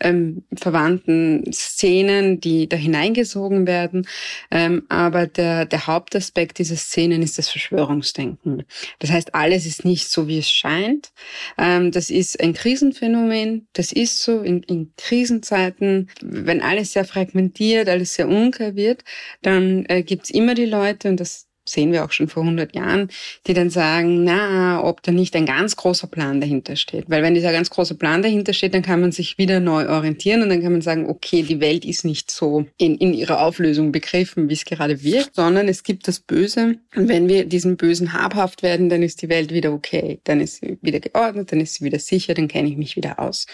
ähm, 0.00 0.44
verwandten 0.54 1.52
Szenen, 1.52 2.40
die 2.40 2.68
da 2.68 2.76
hineingesogen 2.76 3.66
werden. 3.66 4.06
Ähm, 4.50 4.84
aber 4.88 5.26
der, 5.26 5.66
der 5.66 5.86
Hauptaspekt 5.86 6.58
dieser 6.58 6.76
Szenen 6.76 7.22
ist 7.22 7.38
das 7.38 7.48
Verschwörungsdenken. 7.48 8.64
Das 8.98 9.10
heißt, 9.10 9.34
alles 9.34 9.66
ist 9.66 9.84
nicht 9.84 10.08
so, 10.10 10.28
wie 10.28 10.38
es 10.38 10.50
scheint. 10.50 11.10
Ähm, 11.58 11.90
das 11.90 12.10
ist 12.10 12.40
ein 12.40 12.54
Krisenphänomen. 12.54 13.68
Das 13.72 13.92
ist 13.92 14.22
so 14.22 14.40
in, 14.40 14.62
in 14.62 14.92
Krisenzeiten, 14.96 16.08
wenn 16.22 16.62
alles 16.62 16.92
sehr 16.92 17.04
fragmentiert, 17.04 17.88
alles 17.88 18.14
sehr 18.14 18.28
unklar 18.28 18.74
wird, 18.74 19.04
dann 19.42 19.84
äh, 19.88 20.02
gibt's 20.02 20.30
immer 20.30 20.54
die 20.54 20.66
Leute, 20.66 21.08
und 21.08 21.20
das 21.20 21.47
sehen 21.68 21.92
wir 21.92 22.04
auch 22.04 22.12
schon 22.12 22.28
vor 22.28 22.42
100 22.42 22.74
Jahren, 22.74 23.08
die 23.46 23.54
dann 23.54 23.70
sagen, 23.70 24.24
na, 24.24 24.82
ob 24.82 25.02
da 25.02 25.12
nicht 25.12 25.34
ein 25.36 25.46
ganz 25.46 25.76
großer 25.76 26.06
Plan 26.06 26.40
dahinter 26.40 26.76
steht. 26.76 27.08
Weil 27.08 27.22
wenn 27.22 27.34
dieser 27.34 27.52
ganz 27.52 27.70
große 27.70 27.94
Plan 27.94 28.22
dahinter 28.22 28.52
steht, 28.52 28.74
dann 28.74 28.82
kann 28.82 29.00
man 29.00 29.12
sich 29.12 29.38
wieder 29.38 29.60
neu 29.60 29.88
orientieren 29.88 30.42
und 30.42 30.48
dann 30.48 30.62
kann 30.62 30.72
man 30.72 30.82
sagen, 30.82 31.08
okay, 31.08 31.42
die 31.42 31.60
Welt 31.60 31.84
ist 31.84 32.04
nicht 32.04 32.30
so 32.30 32.66
in, 32.76 32.96
in 32.96 33.14
ihrer 33.14 33.40
Auflösung 33.40 33.92
begriffen, 33.92 34.48
wie 34.48 34.54
es 34.54 34.64
gerade 34.64 35.02
wirkt, 35.02 35.34
sondern 35.34 35.68
es 35.68 35.82
gibt 35.82 36.08
das 36.08 36.20
Böse. 36.20 36.76
Und 36.94 37.08
wenn 37.08 37.28
wir 37.28 37.44
diesem 37.44 37.76
Bösen 37.76 38.12
habhaft 38.12 38.62
werden, 38.62 38.88
dann 38.88 39.02
ist 39.02 39.22
die 39.22 39.28
Welt 39.28 39.52
wieder 39.52 39.72
okay. 39.72 40.20
Dann 40.24 40.40
ist 40.40 40.60
sie 40.60 40.78
wieder 40.82 41.00
geordnet, 41.00 41.52
dann 41.52 41.60
ist 41.60 41.74
sie 41.74 41.84
wieder 41.84 41.98
sicher, 41.98 42.34
dann 42.34 42.48
kenne 42.48 42.68
ich 42.68 42.76
mich 42.76 42.96
wieder 42.96 43.18
aus. 43.18 43.46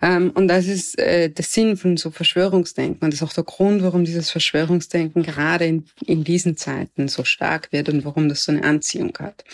Ähm, 0.00 0.30
und 0.34 0.48
das 0.48 0.66
ist 0.66 0.98
äh, 0.98 1.28
der 1.30 1.44
Sinn 1.44 1.76
von 1.76 1.96
so 1.96 2.10
Verschwörungsdenken. 2.10 3.04
Und 3.04 3.12
das 3.12 3.20
ist 3.20 3.28
auch 3.28 3.32
der 3.32 3.44
Grund, 3.44 3.82
warum 3.82 4.04
dieses 4.04 4.30
Verschwörungsdenken 4.30 5.22
gerade 5.22 5.66
in, 5.66 5.84
in 6.06 6.24
diesen 6.24 6.56
Zeiten 6.56 7.08
so 7.08 7.24
stark 7.24 7.51
stark 7.52 7.72
wird 7.72 7.88
und 7.88 8.04
warum 8.04 8.28
das 8.28 8.44
so 8.44 8.52
eine 8.52 8.64
Anziehung 8.64 9.16
hat. 9.18 9.44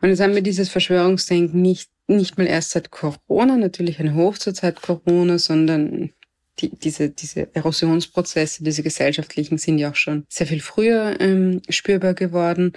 Und 0.00 0.08
jetzt 0.08 0.20
haben 0.20 0.34
wir 0.34 0.42
dieses 0.42 0.68
Verschwörungsdenken 0.68 1.60
nicht, 1.60 1.90
nicht 2.06 2.38
mal 2.38 2.46
erst 2.46 2.70
seit 2.70 2.90
Corona, 2.90 3.56
natürlich 3.56 4.00
eine 4.00 4.14
Hoch 4.14 4.38
zur 4.38 4.54
Zeit 4.54 4.82
Corona, 4.82 5.38
sondern 5.38 6.10
die, 6.58 6.70
diese, 6.70 7.10
diese 7.10 7.54
Erosionsprozesse, 7.54 8.64
diese 8.64 8.82
gesellschaftlichen 8.82 9.58
sind 9.58 9.78
ja 9.78 9.90
auch 9.90 9.94
schon 9.94 10.24
sehr 10.28 10.46
viel 10.46 10.60
früher 10.60 11.20
ähm, 11.20 11.62
spürbar 11.68 12.14
geworden. 12.14 12.72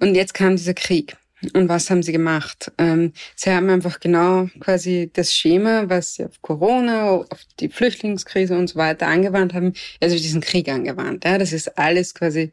Und 0.00 0.14
jetzt 0.14 0.32
kam 0.32 0.56
dieser 0.56 0.74
Krieg. 0.74 1.16
Und 1.54 1.68
was 1.68 1.88
haben 1.88 2.02
sie 2.02 2.12
gemacht? 2.12 2.72
Ähm, 2.78 3.12
sie 3.36 3.50
haben 3.50 3.70
einfach 3.70 4.00
genau 4.00 4.48
quasi 4.60 5.10
das 5.12 5.34
Schema, 5.34 5.88
was 5.88 6.14
sie 6.14 6.24
auf 6.24 6.42
Corona, 6.42 7.12
auf 7.12 7.40
die 7.60 7.68
Flüchtlingskrise 7.68 8.56
und 8.58 8.68
so 8.68 8.76
weiter 8.76 9.06
angewandt 9.06 9.54
haben, 9.54 9.72
also 10.00 10.16
diesen 10.16 10.40
Krieg 10.40 10.68
angewandt. 10.68 11.24
Ja, 11.24 11.38
das 11.38 11.52
ist 11.52 11.78
alles 11.78 12.14
quasi 12.14 12.50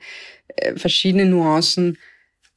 äh, 0.56 0.76
verschiedene 0.76 1.26
Nuancen 1.26 1.98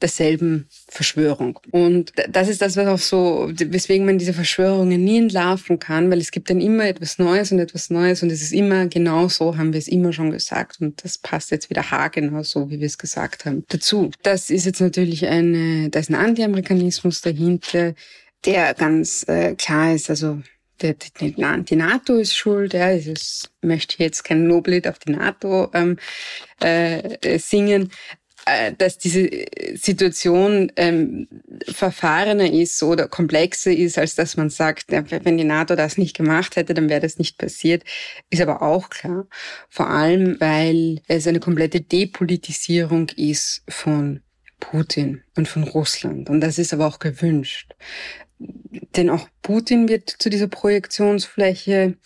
derselben 0.01 0.69
Verschwörung. 0.89 1.59
Und 1.71 2.13
das 2.29 2.49
ist 2.49 2.63
das, 2.63 2.77
was 2.77 2.87
auch 2.87 2.99
so, 2.99 3.51
weswegen 3.53 4.07
man 4.07 4.19
diese 4.19 4.33
Verschwörungen 4.33 5.03
nie 5.03 5.19
entlarven 5.19 5.79
kann, 5.79 6.11
weil 6.11 6.19
es 6.19 6.31
gibt 6.31 6.51
dann 6.51 6.61
immer 6.61 6.85
etwas 6.85 7.19
Neues 7.19 7.51
und 7.53 7.59
etwas 7.59 7.91
Neues 7.91 8.23
und 8.23 8.31
es 8.31 8.43
ist 8.43 8.53
immer 8.53 8.87
genau 8.87 9.29
so, 9.29 9.57
haben 9.57 9.73
wir 9.73 9.79
es 9.79 9.89
immer 9.89 10.13
schon 10.13 10.31
gesagt 10.31 10.81
und 10.81 11.05
das 11.05 11.19
passt 11.19 11.51
jetzt 11.51 11.69
wieder 11.71 11.91
haargenau 11.91 12.43
so, 12.43 12.71
wie 12.71 12.79
wir 12.79 12.87
es 12.87 12.99
gesagt 12.99 13.45
haben, 13.45 13.65
dazu. 13.69 14.11
Das 14.23 14.51
ist 14.51 14.67
jetzt 14.67 14.81
natürlich 14.81 15.27
eine, 15.27 15.91
da 15.91 15.99
ist 15.99 16.11
ein 16.11 16.15
Anti-Amerikanismus 16.15 17.21
dahinter, 17.21 17.95
der 18.45 18.75
ganz 18.75 19.25
äh, 19.29 19.55
klar 19.57 19.95
ist, 19.95 20.11
also 20.11 20.41
die, 20.81 20.95
die, 21.21 21.35
die 21.35 21.77
NATO 21.77 22.17
ist 22.17 22.37
schuld, 22.37 22.73
ja, 22.73 22.93
ich 22.93 23.49
möchte 23.63 24.03
jetzt 24.03 24.23
kein 24.23 24.47
Loblied 24.47 24.87
auf 24.87 24.99
die 24.99 25.13
NATO 25.13 25.71
ähm, 25.75 25.99
äh, 26.61 27.39
singen, 27.39 27.91
dass 28.77 28.99
diese 28.99 29.29
Situation 29.75 30.73
ähm, 30.77 31.29
verfahrener 31.67 32.51
ist 32.51 32.83
oder 32.83 33.09
komplexer 33.09 33.73
ist, 33.73 33.99
als 33.99 34.15
dass 34.15 34.37
man 34.37 34.51
sagt, 34.51 34.87
wenn 34.91 35.39
die 35.39 35.45
NATO 35.45 35.77
das 35.77 35.99
nicht 35.99 36.17
gemacht 36.17 36.57
hätte, 36.57 36.75
dann 36.75 36.89
wäre 36.89 37.01
das 37.01 37.19
nicht 37.19 37.39
passiert, 37.39 37.85
ist 38.31 38.43
aber 38.43 38.63
auch 38.63 38.91
klar. 38.91 39.27
Vor 39.69 39.91
allem, 39.91 40.37
weil 40.41 41.01
es 41.09 41.27
eine 41.27 41.41
komplette 41.41 41.81
Depolitisierung 41.81 43.09
ist 43.17 43.63
von 43.69 44.21
Putin 44.61 45.23
und 45.37 45.49
von 45.49 45.65
Russland. 45.65 46.29
Und 46.31 46.41
das 46.41 46.59
ist 46.59 46.73
aber 46.73 46.87
auch 46.87 46.99
gewünscht 46.99 47.75
denn 48.39 49.11
auch 49.11 49.29
Putin 49.43 49.89
wird 49.89 50.11
zu 50.11 50.31
dieser 50.31 50.49
Projektionsfläche. 50.49 51.97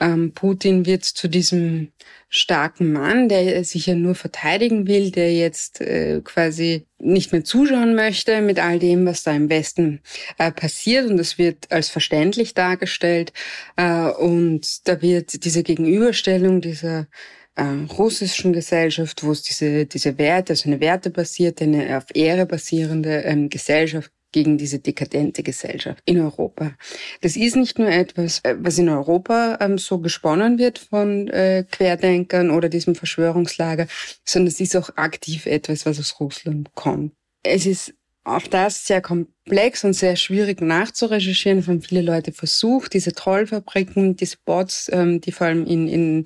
Ähm, 0.00 0.32
Putin 0.32 0.86
wird 0.86 1.04
zu 1.04 1.28
diesem 1.28 1.92
starken 2.28 2.92
Mann, 2.92 3.28
der 3.28 3.64
sich 3.64 3.86
ja 3.86 3.94
nur 3.94 4.14
verteidigen 4.14 4.86
will, 4.86 5.10
der 5.10 5.32
jetzt 5.32 5.80
äh, 5.80 6.20
quasi 6.22 6.86
nicht 6.98 7.32
mehr 7.32 7.42
zuschauen 7.42 7.94
möchte 7.94 8.40
mit 8.42 8.58
all 8.58 8.78
dem, 8.78 9.06
was 9.06 9.22
da 9.22 9.32
im 9.32 9.48
Westen 9.50 10.00
äh, 10.38 10.52
passiert. 10.52 11.06
Und 11.08 11.16
das 11.16 11.38
wird 11.38 11.70
als 11.70 11.88
verständlich 11.88 12.54
dargestellt. 12.54 13.32
Äh, 13.76 14.10
und 14.10 14.86
da 14.86 15.00
wird 15.02 15.44
diese 15.44 15.62
Gegenüberstellung 15.62 16.60
dieser 16.60 17.08
äh, 17.56 17.64
russischen 17.90 18.52
Gesellschaft, 18.52 19.24
wo 19.24 19.32
es 19.32 19.42
diese, 19.42 19.86
diese 19.86 20.18
Werte, 20.18 20.52
also 20.52 20.68
eine 20.68 20.80
wertebasierte, 20.80 21.64
eine 21.64 21.96
auf 21.96 22.04
Ehre 22.14 22.46
basierende 22.46 23.22
ähm, 23.22 23.48
Gesellschaft 23.48 24.12
gegen 24.32 24.58
diese 24.58 24.78
dekadente 24.78 25.42
Gesellschaft 25.42 26.02
in 26.04 26.20
Europa. 26.20 26.72
Das 27.20 27.36
ist 27.36 27.56
nicht 27.56 27.78
nur 27.78 27.88
etwas, 27.88 28.40
äh, 28.44 28.56
was 28.58 28.78
in 28.78 28.88
Europa 28.88 29.58
ähm, 29.60 29.78
so 29.78 29.98
gesponnen 29.98 30.58
wird 30.58 30.78
von 30.78 31.28
äh, 31.28 31.64
Querdenkern 31.70 32.50
oder 32.50 32.68
diesem 32.68 32.94
Verschwörungslager, 32.94 33.86
sondern 34.24 34.48
es 34.48 34.60
ist 34.60 34.76
auch 34.76 34.90
aktiv 34.96 35.46
etwas, 35.46 35.86
was 35.86 35.98
aus 35.98 36.20
Russland 36.20 36.74
kommt. 36.74 37.12
Es 37.42 37.66
ist 37.66 37.94
auch 38.28 38.46
das 38.46 38.86
sehr 38.86 39.00
komplex 39.00 39.84
und 39.84 39.94
sehr 39.94 40.16
schwierig 40.16 40.60
nachzurecherchieren. 40.60 41.66
Haben 41.66 41.82
viele 41.82 42.02
Leute 42.02 42.32
versucht, 42.32 42.92
diese 42.94 43.12
Trollfabriken, 43.12 44.16
diese 44.16 44.36
Bots, 44.44 44.90
ähm, 44.92 45.20
die 45.20 45.32
vor 45.32 45.46
allem 45.46 45.66
in, 45.66 45.88
in 45.88 46.24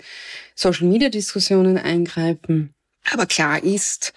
Social-Media-Diskussionen 0.55 1.79
eingreifen. 1.79 2.75
Aber 3.13 3.27
klar 3.27 3.63
ist, 3.63 4.13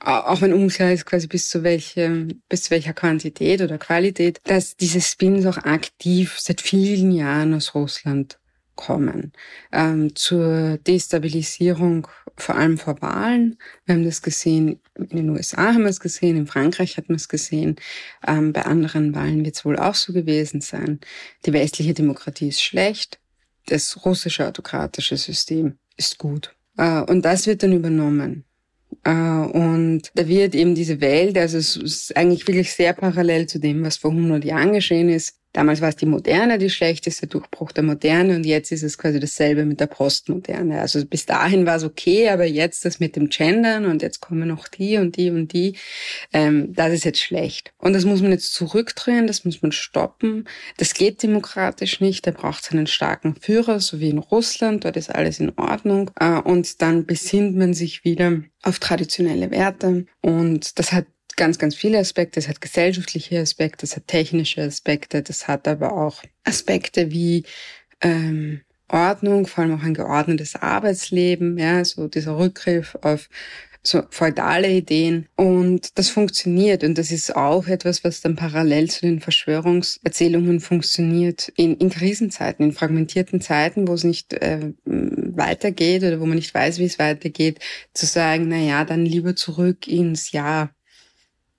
auch 0.00 0.40
wenn 0.40 0.52
unklar 0.52 0.92
ist 0.92 1.06
quasi 1.06 1.26
bis 1.26 1.48
zu 1.48 1.62
welchem, 1.64 2.42
bis 2.48 2.64
zu 2.64 2.70
welcher 2.70 2.92
Quantität 2.92 3.60
oder 3.60 3.78
Qualität, 3.78 4.40
dass 4.44 4.76
diese 4.76 5.00
Spins 5.00 5.44
auch 5.46 5.58
aktiv 5.58 6.38
seit 6.38 6.60
vielen 6.60 7.10
Jahren 7.10 7.54
aus 7.54 7.74
Russland 7.74 8.38
kommen. 8.78 9.32
Ähm, 9.72 10.14
zur 10.14 10.78
Destabilisierung, 10.78 12.06
vor 12.36 12.54
allem 12.54 12.78
vor 12.78 13.02
Wahlen. 13.02 13.58
Wir 13.84 13.96
haben 13.96 14.04
das 14.04 14.22
gesehen, 14.22 14.80
in 14.94 15.16
den 15.16 15.30
USA 15.30 15.74
haben 15.74 15.82
wir 15.82 15.90
es 15.90 15.98
gesehen, 15.98 16.36
in 16.36 16.46
Frankreich 16.46 16.96
hat 16.96 17.08
man 17.08 17.16
es 17.16 17.28
gesehen. 17.28 17.76
Ähm, 18.26 18.52
bei 18.52 18.64
anderen 18.64 19.14
Wahlen 19.14 19.44
wird 19.44 19.56
es 19.56 19.64
wohl 19.64 19.76
auch 19.76 19.96
so 19.96 20.12
gewesen 20.12 20.60
sein. 20.60 21.00
Die 21.44 21.52
westliche 21.52 21.92
Demokratie 21.92 22.48
ist 22.48 22.62
schlecht. 22.62 23.18
Das 23.66 24.04
russische 24.04 24.46
autokratische 24.46 25.16
System 25.16 25.78
ist 25.96 26.18
gut. 26.18 26.54
Äh, 26.76 27.00
und 27.00 27.22
das 27.24 27.48
wird 27.48 27.64
dann 27.64 27.72
übernommen. 27.72 28.44
Äh, 29.04 29.10
und 29.10 30.02
da 30.14 30.26
wird 30.28 30.54
eben 30.54 30.74
diese 30.74 31.00
Welt, 31.00 31.36
also 31.38 31.58
es 31.58 31.76
ist 31.76 32.16
eigentlich 32.16 32.46
wirklich 32.46 32.72
sehr 32.72 32.92
parallel 32.92 33.46
zu 33.46 33.58
dem, 33.58 33.82
was 33.82 33.96
vor 33.96 34.10
100 34.10 34.44
Jahren 34.44 34.72
geschehen 34.72 35.08
ist, 35.08 35.36
Damals 35.52 35.80
war 35.80 35.88
es 35.88 35.96
die 35.96 36.06
Moderne, 36.06 36.58
die 36.58 36.68
schlechteste 36.68 37.26
Durchbruch 37.26 37.72
der 37.72 37.82
Moderne 37.82 38.36
und 38.36 38.44
jetzt 38.44 38.70
ist 38.70 38.82
es 38.82 38.98
quasi 38.98 39.18
dasselbe 39.18 39.64
mit 39.64 39.80
der 39.80 39.86
Postmoderne. 39.86 40.80
Also 40.80 41.04
bis 41.06 41.24
dahin 41.24 41.64
war 41.64 41.76
es 41.76 41.84
okay, 41.84 42.28
aber 42.28 42.44
jetzt 42.44 42.84
das 42.84 43.00
mit 43.00 43.16
dem 43.16 43.30
Gendern 43.30 43.86
und 43.86 44.02
jetzt 44.02 44.20
kommen 44.20 44.46
noch 44.46 44.68
die 44.68 44.98
und 44.98 45.16
die 45.16 45.30
und 45.30 45.52
die, 45.54 45.76
ähm, 46.34 46.74
das 46.74 46.92
ist 46.92 47.04
jetzt 47.04 47.20
schlecht. 47.20 47.72
Und 47.78 47.94
das 47.94 48.04
muss 48.04 48.20
man 48.20 48.30
jetzt 48.30 48.52
zurückdrehen, 48.52 49.26
das 49.26 49.46
muss 49.46 49.62
man 49.62 49.72
stoppen. 49.72 50.46
Das 50.76 50.92
geht 50.92 51.22
demokratisch 51.22 52.00
nicht, 52.00 52.26
da 52.26 52.30
braucht 52.30 52.64
es 52.64 52.70
einen 52.70 52.86
starken 52.86 53.34
Führer, 53.34 53.80
so 53.80 54.00
wie 54.00 54.10
in 54.10 54.18
Russland, 54.18 54.84
dort 54.84 54.98
ist 54.98 55.14
alles 55.14 55.40
in 55.40 55.56
Ordnung. 55.56 56.10
Äh, 56.20 56.40
und 56.40 56.82
dann 56.82 57.06
besinnt 57.06 57.56
man 57.56 57.72
sich 57.72 58.04
wieder 58.04 58.42
auf 58.62 58.78
traditionelle 58.80 59.50
Werte 59.50 60.04
und 60.20 60.78
das 60.78 60.92
hat 60.92 61.06
ganz, 61.38 61.58
ganz 61.58 61.74
viele 61.74 61.98
Aspekte. 61.98 62.38
Es 62.38 62.48
hat 62.48 62.60
gesellschaftliche 62.60 63.40
Aspekte, 63.40 63.86
es 63.86 63.96
hat 63.96 64.06
technische 64.06 64.62
Aspekte, 64.62 65.22
das 65.22 65.48
hat 65.48 65.66
aber 65.66 65.92
auch 65.92 66.22
Aspekte 66.44 67.10
wie 67.10 67.44
ähm, 68.02 68.60
Ordnung, 68.88 69.46
vor 69.46 69.64
allem 69.64 69.78
auch 69.78 69.82
ein 69.82 69.94
geordnetes 69.94 70.56
Arbeitsleben, 70.56 71.56
ja, 71.58 71.84
so 71.84 72.08
dieser 72.08 72.38
Rückgriff 72.38 72.96
auf 73.02 73.28
so 73.82 74.02
feudale 74.10 74.70
Ideen. 74.70 75.28
Und 75.36 75.98
das 75.98 76.10
funktioniert. 76.10 76.84
Und 76.84 76.98
das 76.98 77.10
ist 77.10 77.34
auch 77.34 77.68
etwas, 77.68 78.04
was 78.04 78.20
dann 78.20 78.36
parallel 78.36 78.90
zu 78.90 79.02
den 79.02 79.20
Verschwörungserzählungen 79.20 80.60
funktioniert 80.60 81.48
in, 81.56 81.76
in 81.76 81.88
Krisenzeiten, 81.88 82.66
in 82.66 82.72
fragmentierten 82.72 83.40
Zeiten, 83.40 83.88
wo 83.88 83.94
es 83.94 84.04
nicht 84.04 84.34
äh, 84.34 84.72
weitergeht 84.84 86.02
oder 86.02 86.20
wo 86.20 86.26
man 86.26 86.36
nicht 86.36 86.52
weiß, 86.52 86.78
wie 86.78 86.84
es 86.84 86.98
weitergeht, 86.98 87.60
zu 87.94 88.06
sagen, 88.06 88.48
na 88.48 88.58
ja, 88.58 88.84
dann 88.84 89.06
lieber 89.06 89.36
zurück 89.36 89.86
ins 89.86 90.32
Jahr 90.32 90.70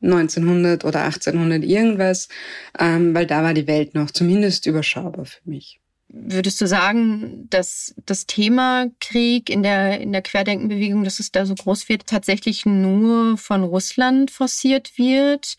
1900 0.02 0.86
oder 0.86 1.04
1800 1.04 1.64
irgendwas, 1.64 2.30
ähm, 2.78 3.14
weil 3.14 3.26
da 3.26 3.44
war 3.44 3.54
die 3.54 3.68
Welt 3.68 3.94
noch 3.96 4.12
zumindest 4.12 4.66
überschaubar 4.66 5.26
für 5.26 5.42
mich. 5.50 5.80
Würdest 6.12 6.60
du 6.60 6.66
sagen, 6.66 7.46
dass 7.52 7.94
das 8.06 8.26
Thema 8.26 8.88
Krieg 9.00 9.50
in 9.50 9.62
der, 9.62 10.02
in 10.02 10.12
der 10.12 10.24
Querdenkenbewegung, 10.24 11.04
dass 11.04 11.20
es 11.20 11.32
da 11.32 11.46
so 11.46 11.54
groß 11.54 11.88
wird, 11.88 12.08
tatsächlich 12.08 12.66
nur 12.66 13.38
von 13.38 13.64
Russland 13.64 14.32
forciert 14.32 14.98
wird? 14.98 15.56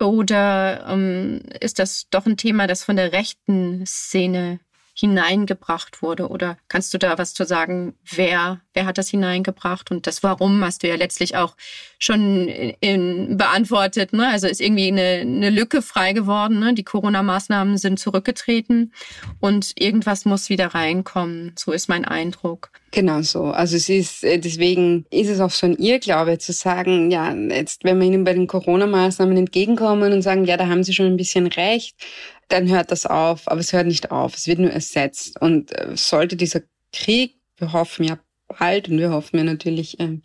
Oder 0.00 0.86
ähm, 0.88 1.42
ist 1.60 1.80
das 1.80 2.06
doch 2.10 2.26
ein 2.26 2.36
Thema, 2.36 2.68
das 2.68 2.84
von 2.84 2.96
der 2.96 3.12
rechten 3.12 3.84
Szene 3.84 4.60
hineingebracht 4.94 6.02
wurde? 6.02 6.28
Oder 6.28 6.58
kannst 6.68 6.92
du 6.94 6.98
da 6.98 7.18
was 7.18 7.34
zu 7.34 7.44
sagen, 7.44 7.94
wer, 8.04 8.60
wer 8.74 8.86
hat 8.86 8.98
das 8.98 9.08
hineingebracht 9.08 9.90
und 9.90 10.06
das 10.06 10.22
Warum 10.22 10.64
hast 10.64 10.82
du 10.82 10.88
ja 10.88 10.96
letztlich 10.96 11.36
auch 11.36 11.56
schon 11.98 12.48
in, 12.48 13.36
beantwortet. 13.36 14.12
Ne? 14.12 14.28
Also 14.28 14.48
ist 14.48 14.60
irgendwie 14.60 14.88
eine, 14.88 15.20
eine 15.20 15.50
Lücke 15.50 15.82
frei 15.82 16.12
geworden. 16.12 16.58
Ne? 16.58 16.74
Die 16.74 16.82
Corona-Maßnahmen 16.82 17.78
sind 17.78 18.00
zurückgetreten 18.00 18.92
und 19.40 19.72
irgendwas 19.76 20.24
muss 20.24 20.48
wieder 20.48 20.68
reinkommen. 20.68 21.52
So 21.56 21.70
ist 21.70 21.88
mein 21.88 22.04
Eindruck. 22.04 22.70
Genau 22.90 23.22
so. 23.22 23.44
Also 23.44 23.76
es 23.76 23.88
ist, 23.88 24.24
äh, 24.24 24.38
deswegen 24.38 25.06
ist 25.10 25.28
es 25.28 25.40
auch 25.40 25.50
so 25.50 25.66
ein 25.66 25.76
Irrglaube 25.76 26.38
zu 26.38 26.52
sagen, 26.52 27.10
ja, 27.10 27.32
jetzt, 27.32 27.84
wenn 27.84 27.98
wir 28.00 28.06
Ihnen 28.06 28.24
bei 28.24 28.34
den 28.34 28.48
Corona-Maßnahmen 28.48 29.36
entgegenkommen 29.36 30.12
und 30.12 30.22
sagen, 30.22 30.44
ja, 30.44 30.56
da 30.56 30.66
haben 30.66 30.82
Sie 30.84 30.92
schon 30.92 31.06
ein 31.06 31.16
bisschen 31.16 31.46
recht, 31.46 31.96
dann 32.52 32.68
hört 32.68 32.90
das 32.90 33.06
auf, 33.06 33.48
aber 33.48 33.60
es 33.60 33.72
hört 33.72 33.86
nicht 33.86 34.10
auf, 34.10 34.34
es 34.34 34.46
wird 34.46 34.58
nur 34.58 34.70
ersetzt. 34.70 35.40
Und 35.40 35.72
äh, 35.72 35.96
sollte 35.96 36.36
dieser 36.36 36.60
Krieg, 36.92 37.40
wir 37.56 37.72
hoffen 37.72 38.04
ja 38.04 38.18
bald 38.58 38.88
und 38.88 38.98
wir 38.98 39.10
hoffen 39.10 39.38
ja 39.38 39.44
natürlich 39.44 39.98
ähm, 40.00 40.22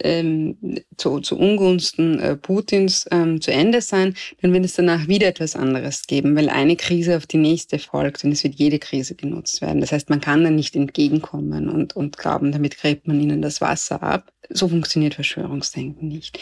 ähm, 0.00 0.56
zu, 0.96 1.20
zu 1.20 1.38
Ungunsten 1.38 2.20
äh, 2.20 2.36
Putins 2.36 3.06
ähm, 3.10 3.40
zu 3.40 3.52
Ende 3.52 3.80
sein, 3.80 4.14
dann 4.40 4.52
wird 4.52 4.64
es 4.64 4.74
danach 4.74 5.08
wieder 5.08 5.28
etwas 5.28 5.56
anderes 5.56 6.06
geben, 6.06 6.36
weil 6.36 6.48
eine 6.48 6.76
Krise 6.76 7.16
auf 7.16 7.26
die 7.26 7.38
nächste 7.38 7.78
folgt 7.78 8.24
und 8.24 8.32
es 8.32 8.44
wird 8.44 8.54
jede 8.54 8.78
Krise 8.78 9.14
genutzt 9.14 9.60
werden. 9.60 9.80
Das 9.80 9.92
heißt, 9.92 10.10
man 10.10 10.20
kann 10.20 10.44
dann 10.44 10.56
nicht 10.56 10.76
entgegenkommen 10.76 11.68
und, 11.68 11.96
und 11.96 12.16
glauben, 12.16 12.52
damit 12.52 12.78
gräbt 12.78 13.08
man 13.08 13.20
ihnen 13.20 13.42
das 13.42 13.60
Wasser 13.60 14.02
ab. 14.02 14.32
So 14.50 14.68
funktioniert 14.68 15.14
Verschwörungsdenken 15.14 16.08
nicht. 16.08 16.38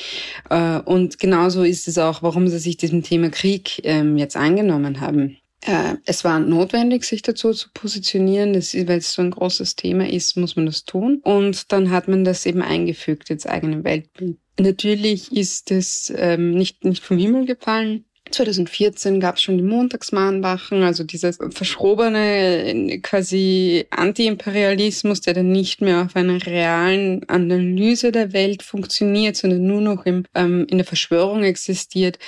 Äh, 0.51 0.79
und 0.81 1.19
genauso 1.19 1.63
ist 1.63 1.89
es 1.89 1.99
auch, 1.99 2.23
warum 2.23 2.49
sie 2.49 2.59
sich 2.59 2.77
diesem 2.77 3.03
Thema 3.03 3.31
Krieg 3.31 3.81
ähm, 3.85 4.17
jetzt 4.17 4.37
eingenommen 4.37 5.01
haben. 5.01 5.39
Äh, 5.67 5.97
es 6.05 6.23
war 6.23 6.39
notwendig, 6.39 7.05
sich 7.05 7.23
dazu 7.23 7.53
zu 7.53 7.69
positionieren. 7.75 8.53
Das 8.53 8.73
ist, 8.73 8.87
weil 8.89 8.99
es 8.99 9.13
so 9.13 9.23
ein 9.23 9.33
großes 9.33 9.75
Thema 9.75 10.09
ist, 10.09 10.37
muss 10.37 10.55
man 10.55 10.67
das 10.67 10.85
tun. 10.85 11.21
Und 11.25 11.73
dann 11.73 11.91
hat 11.91 12.07
man 12.07 12.25
das 12.25 12.47
eben 12.47 12.63
eingefügt 12.63 13.31
ins 13.31 13.47
eigene 13.47 13.83
Weltbild. 13.83 14.39
Natürlich 14.59 15.37
ist 15.37 15.71
es 15.73 16.13
ähm, 16.17 16.53
nicht, 16.53 16.85
nicht 16.85 17.03
vom 17.03 17.19
Himmel 17.19 17.47
gefallen. 17.47 18.05
2014 18.31 19.21
gab 19.21 19.37
es 19.37 19.43
schon 19.43 19.57
die 19.57 19.63
Montagsmahnwachen, 19.63 20.83
also 20.83 21.05
dieser 21.05 21.33
verschrobene 21.33 23.01
quasi 23.01 23.87
Anti-Imperialismus, 23.91 25.21
der 25.21 25.35
dann 25.35 25.53
nicht 25.53 25.81
mehr 25.81 26.03
auf 26.03 26.17
einer 26.17 26.45
realen 26.45 27.29
Analyse 27.29 28.11
der 28.11 28.33
Welt 28.33 28.63
funktioniert, 28.65 29.37
sondern 29.37 29.65
nur 29.67 29.81
noch 29.81 30.07
im, 30.07 30.25
ähm, 30.35 30.67
in 30.69 30.79
der 30.79 30.87
Verschwörung 30.87 31.45
existiert, 31.45 32.19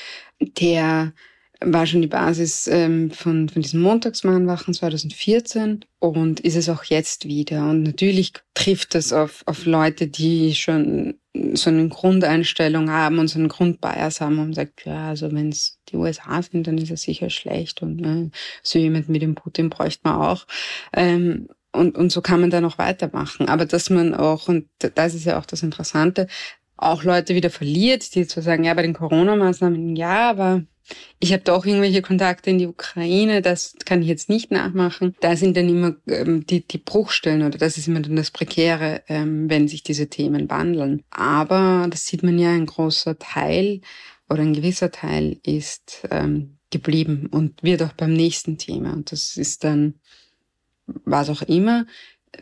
der 0.40 1.12
war 1.60 1.86
schon 1.86 2.02
die 2.02 2.08
Basis 2.08 2.68
ähm, 2.68 3.10
von, 3.10 3.48
von 3.48 3.62
diesen 3.62 3.80
Montagsmahnwachen 3.80 4.74
2014 4.74 5.84
und 5.98 6.40
ist 6.40 6.54
es 6.54 6.68
auch 6.68 6.84
jetzt 6.84 7.26
wieder. 7.26 7.68
Und 7.68 7.82
natürlich 7.82 8.32
trifft 8.54 8.94
das 8.94 9.12
auf, 9.12 9.42
auf 9.46 9.66
Leute, 9.66 10.06
die 10.06 10.54
schon 10.54 11.14
so 11.54 11.70
eine 11.70 11.88
Grundeinstellung 11.88 12.90
haben 12.90 13.18
und 13.18 13.28
so 13.28 13.38
einen 13.38 13.48
Grundbias 13.48 14.20
haben 14.20 14.38
und 14.38 14.54
sagt, 14.54 14.84
ja, 14.84 15.08
also 15.08 15.32
wenn 15.32 15.48
es 15.48 15.78
die 15.88 15.96
USA 15.96 16.42
sind, 16.42 16.66
dann 16.66 16.78
ist 16.78 16.90
es 16.90 17.02
sicher 17.02 17.30
schlecht 17.30 17.82
und 17.82 18.00
ne, 18.00 18.30
so 18.62 18.78
jemand 18.78 19.08
mit 19.08 19.22
dem 19.22 19.34
Putin 19.34 19.70
bräuchte 19.70 20.00
man 20.04 20.16
auch. 20.16 20.46
Ähm, 20.92 21.48
und, 21.72 21.96
und 21.96 22.10
so 22.10 22.22
kann 22.22 22.40
man 22.40 22.50
da 22.50 22.60
noch 22.60 22.78
weitermachen. 22.78 23.48
Aber 23.48 23.66
dass 23.66 23.90
man 23.90 24.14
auch, 24.14 24.48
und 24.48 24.68
das 24.78 25.14
ist 25.14 25.24
ja 25.24 25.38
auch 25.38 25.46
das 25.46 25.62
Interessante, 25.62 26.28
auch 26.76 27.02
Leute 27.02 27.34
wieder 27.34 27.50
verliert, 27.50 28.14
die 28.14 28.26
zu 28.26 28.40
sagen, 28.40 28.64
ja, 28.64 28.74
bei 28.74 28.82
den 28.82 28.94
Corona-Maßnahmen, 28.94 29.96
ja, 29.96 30.30
aber 30.30 30.62
ich 31.20 31.32
habe 31.32 31.42
doch 31.42 31.66
irgendwelche 31.66 32.02
Kontakte 32.02 32.50
in 32.50 32.58
die 32.58 32.66
Ukraine, 32.66 33.42
das 33.42 33.74
kann 33.84 34.02
ich 34.02 34.08
jetzt 34.08 34.28
nicht 34.28 34.50
nachmachen. 34.50 35.14
Da 35.20 35.36
sind 35.36 35.56
dann 35.56 35.68
immer 35.68 35.96
ähm, 36.06 36.46
die, 36.46 36.66
die 36.66 36.78
Bruchstellen 36.78 37.42
oder 37.42 37.58
das 37.58 37.76
ist 37.76 37.88
immer 37.88 38.00
dann 38.00 38.16
das 38.16 38.30
Prekäre, 38.30 39.02
ähm, 39.08 39.50
wenn 39.50 39.68
sich 39.68 39.82
diese 39.82 40.08
Themen 40.08 40.48
wandeln. 40.48 41.02
Aber 41.10 41.86
das 41.90 42.06
sieht 42.06 42.22
man 42.22 42.38
ja, 42.38 42.50
ein 42.50 42.66
großer 42.66 43.18
Teil 43.18 43.80
oder 44.28 44.42
ein 44.42 44.54
gewisser 44.54 44.90
Teil 44.90 45.38
ist 45.42 46.06
ähm, 46.10 46.58
geblieben 46.70 47.28
und 47.30 47.62
wird 47.62 47.82
auch 47.82 47.92
beim 47.92 48.12
nächsten 48.12 48.58
Thema. 48.58 48.92
Und 48.92 49.12
das 49.12 49.36
ist 49.36 49.64
dann, 49.64 49.94
was 50.86 51.30
auch 51.30 51.42
immer, 51.42 51.86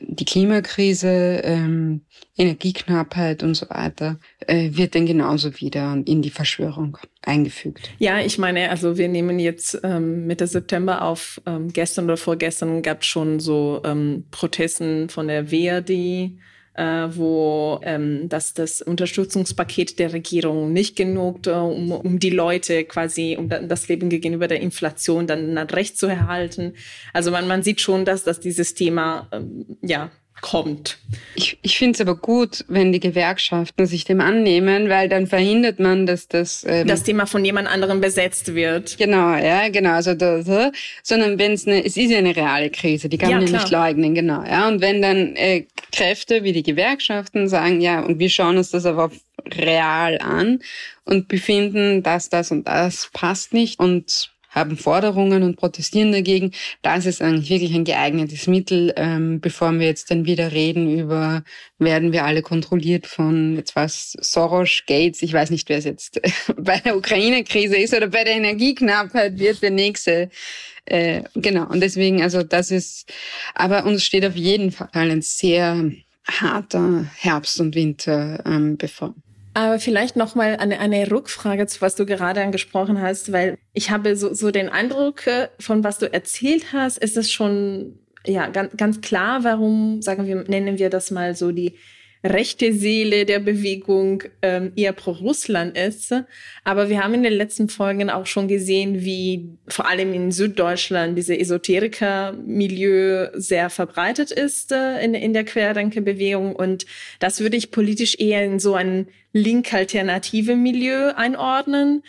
die 0.01 0.25
Klimakrise, 0.25 1.41
ähm, 1.45 2.03
Energieknappheit 2.37 3.43
und 3.43 3.55
so 3.55 3.69
weiter, 3.71 4.19
äh, 4.47 4.71
wird 4.73 4.95
dann 4.95 5.07
genauso 5.07 5.59
wieder 5.61 6.01
in 6.05 6.23
die 6.23 6.31
Verschwörung 6.31 6.99
eingefügt. 7.23 7.91
Ja, 7.99 8.21
ich 8.21 8.39
meine, 8.39 8.71
also 8.71 8.99
wir 8.99 9.09
nehmen 9.09 9.39
jetzt 9.39 9.81
ähm, 9.83 10.27
Mitte 10.27 10.47
September 10.47 11.03
auf. 11.03 11.41
Ähm, 11.47 11.73
gestern 11.73 12.07
oder 12.07 12.17
vorgestern 12.17 12.83
gab 12.83 13.03
es 13.03 13.07
schon 13.07 13.41
so 13.41 13.81
ähm, 13.85 14.25
Protesten 14.31 15.09
von 15.09 15.29
der 15.29 15.51
WRD, 15.51 16.39
wo 16.79 17.81
ähm, 17.83 18.29
dass 18.29 18.55
das 18.55 18.83
Unterstützungspaket 18.83 19.99
der 19.99 20.13
Regierung 20.13 20.73
nicht 20.73 20.97
genug, 20.97 21.47
äh, 21.47 21.51
um, 21.51 21.91
um 21.93 22.19
die 22.19 22.31
Leute 22.31 22.85
quasi, 22.85 23.37
um 23.39 23.49
das 23.49 23.89
Leben 23.89 24.09
gegenüber 24.09 24.49
der 24.49 24.61
Inflation 24.61 25.27
dann, 25.27 25.55
dann 25.55 25.69
recht 25.69 25.99
zu 25.99 26.07
erhalten. 26.07 26.75
Also 27.13 27.31
man, 27.31 27.49
man 27.49 27.63
sieht 27.63 27.81
schon, 27.81 28.05
dass, 28.05 28.25
dass 28.25 28.41
dieses 28.41 28.75
Thema 28.75 29.29
ähm, 29.33 29.79
ja 29.83 30.11
kommt. 30.41 30.99
Ich, 31.35 31.59
ich 31.63 31.79
finde 31.79 31.95
es 31.95 32.01
aber 32.01 32.17
gut, 32.17 32.65
wenn 32.69 32.93
die 32.93 33.01
Gewerkschaften 33.01 33.87
sich 33.87 34.05
dem 34.05 34.21
annehmen, 34.21 34.89
weil 34.89 35.09
dann 35.09 35.27
verhindert 35.27 35.79
man, 35.81 36.07
dass 36.07 36.29
das 36.29 36.65
ähm, 36.69 36.87
das 36.87 37.03
Thema 37.03 37.27
von 37.27 37.45
jemand 37.45 37.69
anderem 37.69 38.01
besetzt 38.01 38.55
wird. 38.55 38.99
Genau, 38.99 39.35
ja, 39.37 39.69
genau. 39.69 39.93
Also 39.93 40.15
das, 40.15 40.47
sondern 41.03 41.39
wenn 41.39 41.53
es 41.53 41.67
eine, 41.67 41.85
es 41.85 41.97
ist 41.97 42.11
ja 42.11 42.19
eine 42.19 42.37
reale 42.37 42.71
Krise, 42.71 43.09
die 43.09 43.19
kann 43.19 43.31
ja, 43.31 43.39
man 43.39 43.47
ja 43.47 43.53
nicht 43.55 43.71
leugnen, 43.71 44.15
genau. 44.15 44.43
Ja, 44.45 44.69
und 44.69 44.81
wenn 44.81 45.03
dann 45.03 45.37
äh, 45.37 45.67
Kräfte 45.93 46.43
wie 46.43 46.53
die 46.53 46.63
Gewerkschaften 46.63 47.49
sagen, 47.49 47.81
ja, 47.81 48.01
und 48.01 48.19
wir 48.19 48.31
schauen 48.31 48.57
uns 48.59 48.71
das 48.71 48.87
aber 48.87 49.11
real 49.55 50.19
an 50.19 50.61
und 51.05 51.29
befinden, 51.29 52.03
dass 52.03 52.29
das 52.29 52.51
und 52.51 52.67
das 52.67 53.11
passt 53.13 53.53
nicht 53.53 53.79
und 53.79 54.33
haben 54.57 54.79
Forderungen 54.79 55.43
und 55.43 55.57
protestieren 55.57 56.13
dagegen. 56.13 56.53
Das 56.83 57.05
ist 57.05 57.21
eigentlich 57.21 57.51
wirklich 57.51 57.75
ein 57.75 57.85
geeignetes 57.85 58.47
Mittel, 58.47 58.93
ähm, 58.97 59.41
bevor 59.41 59.73
wir 59.79 59.87
jetzt 59.87 60.11
dann 60.11 60.25
wieder 60.25 60.51
reden 60.51 60.99
über, 60.99 61.45
werden 61.79 62.13
wir 62.13 62.25
alle 62.25 62.41
kontrolliert 62.43 63.07
von 63.07 63.57
jetzt 63.57 63.77
was, 63.77 64.17
Soros, 64.21 64.83
Gates, 64.87 65.23
ich 65.23 65.33
weiß 65.33 65.51
nicht, 65.51 65.69
wer 65.69 65.79
es 65.79 65.85
jetzt 65.85 66.21
bei 66.57 66.79
der 66.81 66.97
Ukraine-Krise 66.97 67.77
ist 67.77 67.95
oder 67.95 68.09
bei 68.09 68.25
der 68.25 68.35
Energieknappheit 68.35 69.39
wird 69.39 69.63
der 69.63 69.71
nächste. 69.71 70.31
Äh, 70.87 71.25
genau, 71.35 71.69
und 71.69 71.81
deswegen, 71.81 72.23
also 72.23 72.43
das 72.43 72.71
ist, 72.71 73.13
aber 73.55 73.85
uns 73.85 74.05
steht 74.05 74.25
auf 74.25 74.37
jeden 74.37 74.73
Fall 74.73 74.89
ein 74.93 75.21
sehr 75.21 75.91
harter 76.27 77.07
Herbst 77.17 77.61
und 77.61 77.75
Winter 77.75 78.43
ähm, 78.47 78.77
bevor. 78.77 79.15
Aber 79.57 79.79
vielleicht 79.79 80.17
noch 80.17 80.35
mal 80.35 80.57
eine, 80.57 80.81
eine 80.81 81.11
Rückfrage 81.11 81.67
zu 81.67 81.81
was 81.81 81.95
du 81.95 82.05
gerade 82.05 82.43
angesprochen 82.43 83.01
hast, 83.01 83.33
weil 83.33 83.57
ich 83.73 83.91
habe 83.91 84.15
so, 84.15 84.35
so 84.35 84.51
den 84.51 84.69
Eindruck 84.69 85.27
äh, 85.27 85.49
von 85.59 85.83
was 85.83 85.97
du 85.97 86.13
erzählt 86.13 86.75
hast, 86.75 86.99
ist 86.99 87.17
es 87.17 87.33
schon 87.33 87.99
ja 88.27 88.49
ganz, 88.49 88.77
ganz 88.77 89.01
klar, 89.01 89.45
warum 89.45 90.03
sagen 90.03 90.27
wir 90.27 90.45
nennen 90.47 90.79
wir 90.79 90.91
das 90.91 91.11
mal 91.11 91.35
so 91.35 91.53
die 91.53 91.79
rechte 92.31 92.73
Seele 92.73 93.25
der 93.25 93.39
Bewegung 93.39 94.23
ähm, 94.43 94.73
eher 94.77 94.93
pro 94.93 95.13
Russland 95.13 95.77
ist. 95.77 96.15
Aber 96.65 96.89
wir 96.89 97.03
haben 97.03 97.15
in 97.15 97.23
den 97.23 97.33
letzten 97.33 97.69
Folgen 97.69 98.11
auch 98.11 98.27
schon 98.27 98.49
gesehen, 98.49 99.05
wie 99.05 99.49
vor 99.69 99.89
allem 99.89 100.13
in 100.13 100.33
Süddeutschland 100.33 101.17
diese 101.17 101.39
Esoteriker-Milieu 101.39 103.29
sehr 103.35 103.71
verbreitet 103.71 104.31
ist 104.31 104.73
äh, 104.73 105.05
in, 105.05 105.15
in 105.15 105.33
der 105.33 105.45
Querdenker-Bewegung. 105.45 106.55
Und 106.55 106.87
das 107.19 107.41
würde 107.41 107.57
ich 107.57 107.71
politisch 107.71 108.19
eher 108.19 108.45
in 108.45 108.59
so 108.59 108.75
ein 108.75 109.09
link-alternative 109.33 110.57
Milieu 110.57 111.13
einordnen 111.15 112.03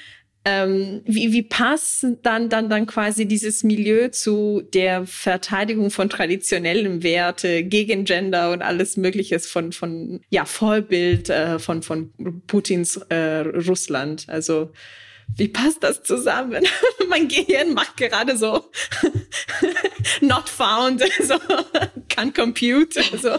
ähm, 0.49 1.01
wie, 1.03 1.33
wie 1.33 1.41
passt 1.41 2.05
dann, 2.23 2.47
dann, 2.47 2.69
dann 2.69 2.85
quasi 2.85 3.27
dieses 3.27 3.65
Milieu 3.65 4.07
zu 4.07 4.61
der 4.73 5.05
Verteidigung 5.05 5.91
von 5.91 6.09
traditionellen 6.09 7.03
Werte 7.03 7.65
gegen 7.65 8.05
Gender 8.05 8.51
und 8.51 8.61
alles 8.61 8.95
Mögliche 8.95 9.37
von, 9.39 9.73
von, 9.73 10.21
ja, 10.29 10.45
Vollbild 10.45 11.29
äh, 11.29 11.59
von, 11.59 11.83
von 11.83 12.13
Putins 12.47 12.95
äh, 13.09 13.39
Russland? 13.39 14.23
Also, 14.29 14.71
wie 15.35 15.47
passt 15.47 15.83
das 15.83 16.03
zusammen? 16.03 16.65
mein 17.09 17.27
Gehirn 17.27 17.73
macht 17.73 17.97
gerade 17.97 18.37
so 18.37 18.69
not 20.21 20.49
found, 20.49 21.01
so 21.21 21.35
can 22.09 22.33
compute, 22.33 22.93
so. 23.21 23.37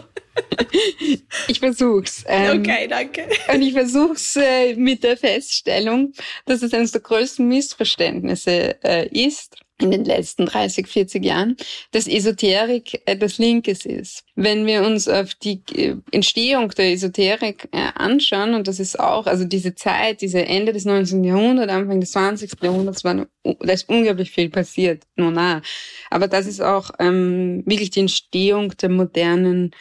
Ich 1.48 1.58
versuch's. 1.58 2.24
Ähm, 2.28 2.60
okay, 2.60 2.86
danke. 2.86 3.28
Und 3.52 3.62
ich 3.62 3.72
versuch's 3.72 4.36
äh, 4.36 4.76
mit 4.76 5.02
der 5.02 5.16
Feststellung, 5.16 6.12
dass 6.46 6.62
es 6.62 6.72
eines 6.72 6.92
der 6.92 7.00
größten 7.00 7.46
Missverständnisse 7.48 8.82
äh, 8.84 9.08
ist 9.08 9.56
in 9.80 9.90
den 9.90 10.04
letzten 10.04 10.46
30, 10.46 10.86
40 10.86 11.24
Jahren, 11.24 11.56
dass 11.92 12.08
Esoterik 12.08 13.02
etwas 13.06 13.38
Linkes 13.38 13.86
ist. 13.86 14.24
Wenn 14.34 14.66
wir 14.66 14.82
uns 14.82 15.08
auf 15.08 15.34
die 15.34 15.62
äh, 15.74 15.96
Entstehung 16.10 16.70
der 16.70 16.92
Esoterik 16.92 17.68
äh, 17.72 17.88
anschauen, 17.94 18.54
und 18.54 18.66
das 18.66 18.80
ist 18.80 18.98
auch, 18.98 19.26
also 19.26 19.44
diese 19.44 19.74
Zeit, 19.74 20.20
diese 20.20 20.44
Ende 20.44 20.72
des 20.72 20.84
19. 20.84 21.22
Jahrhunderts, 21.24 21.72
Anfang 21.72 22.00
des 22.00 22.12
20. 22.12 22.50
Jahrhunderts, 22.62 23.04
war, 23.04 23.26
da 23.44 23.72
ist 23.72 23.88
unglaublich 23.88 24.30
viel 24.30 24.50
passiert, 24.50 25.04
nur 25.16 25.30
nah. 25.30 25.62
Aber 26.10 26.28
das 26.28 26.46
ist 26.46 26.60
auch 26.60 26.90
ähm, 26.98 27.62
wirklich 27.66 27.90
die 27.90 28.00
Entstehung 28.00 28.76
der 28.76 28.88
modernen 28.88 29.72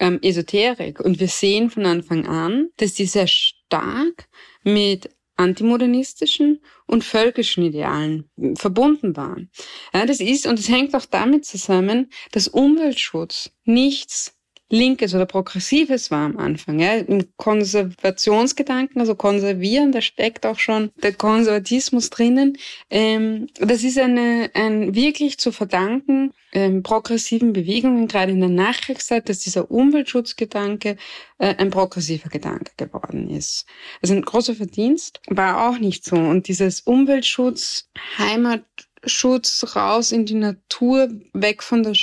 ähm, 0.00 0.18
Esoterik. 0.22 1.00
Und 1.00 1.20
wir 1.20 1.28
sehen 1.28 1.70
von 1.70 1.86
Anfang 1.86 2.26
an, 2.26 2.68
dass 2.76 2.94
die 2.94 3.06
sehr 3.06 3.26
stark 3.26 4.28
mit 4.64 5.08
antimodernistischen 5.36 6.60
und 6.86 7.04
völkischen 7.04 7.64
Idealen 7.64 8.30
verbunden 8.56 9.16
waren. 9.16 9.50
Ja, 9.92 10.06
das 10.06 10.20
ist, 10.20 10.46
und 10.46 10.58
es 10.58 10.68
hängt 10.68 10.94
auch 10.94 11.06
damit 11.06 11.44
zusammen, 11.44 12.10
dass 12.32 12.48
Umweltschutz 12.48 13.50
nichts 13.64 14.35
Linkes 14.68 15.14
oder 15.14 15.26
Progressives 15.26 16.10
war 16.10 16.26
am 16.26 16.38
Anfang. 16.38 16.80
Ja. 16.80 16.94
Im 16.94 17.24
Konservationsgedanken, 17.36 19.00
also 19.00 19.14
konservieren, 19.14 19.92
da 19.92 20.00
steckt 20.00 20.44
auch 20.46 20.58
schon 20.58 20.90
der 21.02 21.12
Konservatismus 21.12 22.10
drinnen. 22.10 22.58
Ähm, 22.90 23.48
das 23.58 23.84
ist 23.84 23.98
eine, 23.98 24.50
ein 24.54 24.94
wirklich 24.94 25.38
zu 25.38 25.52
verdanken 25.52 26.32
ähm, 26.56 26.82
progressiven 26.82 27.52
Bewegungen, 27.52 28.08
gerade 28.08 28.32
in 28.32 28.40
der 28.40 28.48
Nachkriegszeit, 28.48 29.28
dass 29.28 29.40
dieser 29.40 29.70
Umweltschutzgedanke 29.70 30.96
äh, 31.38 31.54
ein 31.56 31.70
progressiver 31.70 32.30
Gedanke 32.30 32.72
geworden 32.78 33.28
ist. 33.28 33.66
Also 34.00 34.14
ein 34.14 34.22
großer 34.22 34.54
Verdienst 34.54 35.20
war 35.28 35.68
auch 35.68 35.78
nicht 35.78 36.04
so. 36.04 36.16
Und 36.16 36.48
dieses 36.48 36.80
Umweltschutz, 36.80 37.90
Heimatschutz 38.16 39.76
raus 39.76 40.12
in 40.12 40.24
die 40.24 40.34
Natur, 40.34 41.10
weg 41.34 41.62
von 41.62 41.82
der 41.82 41.94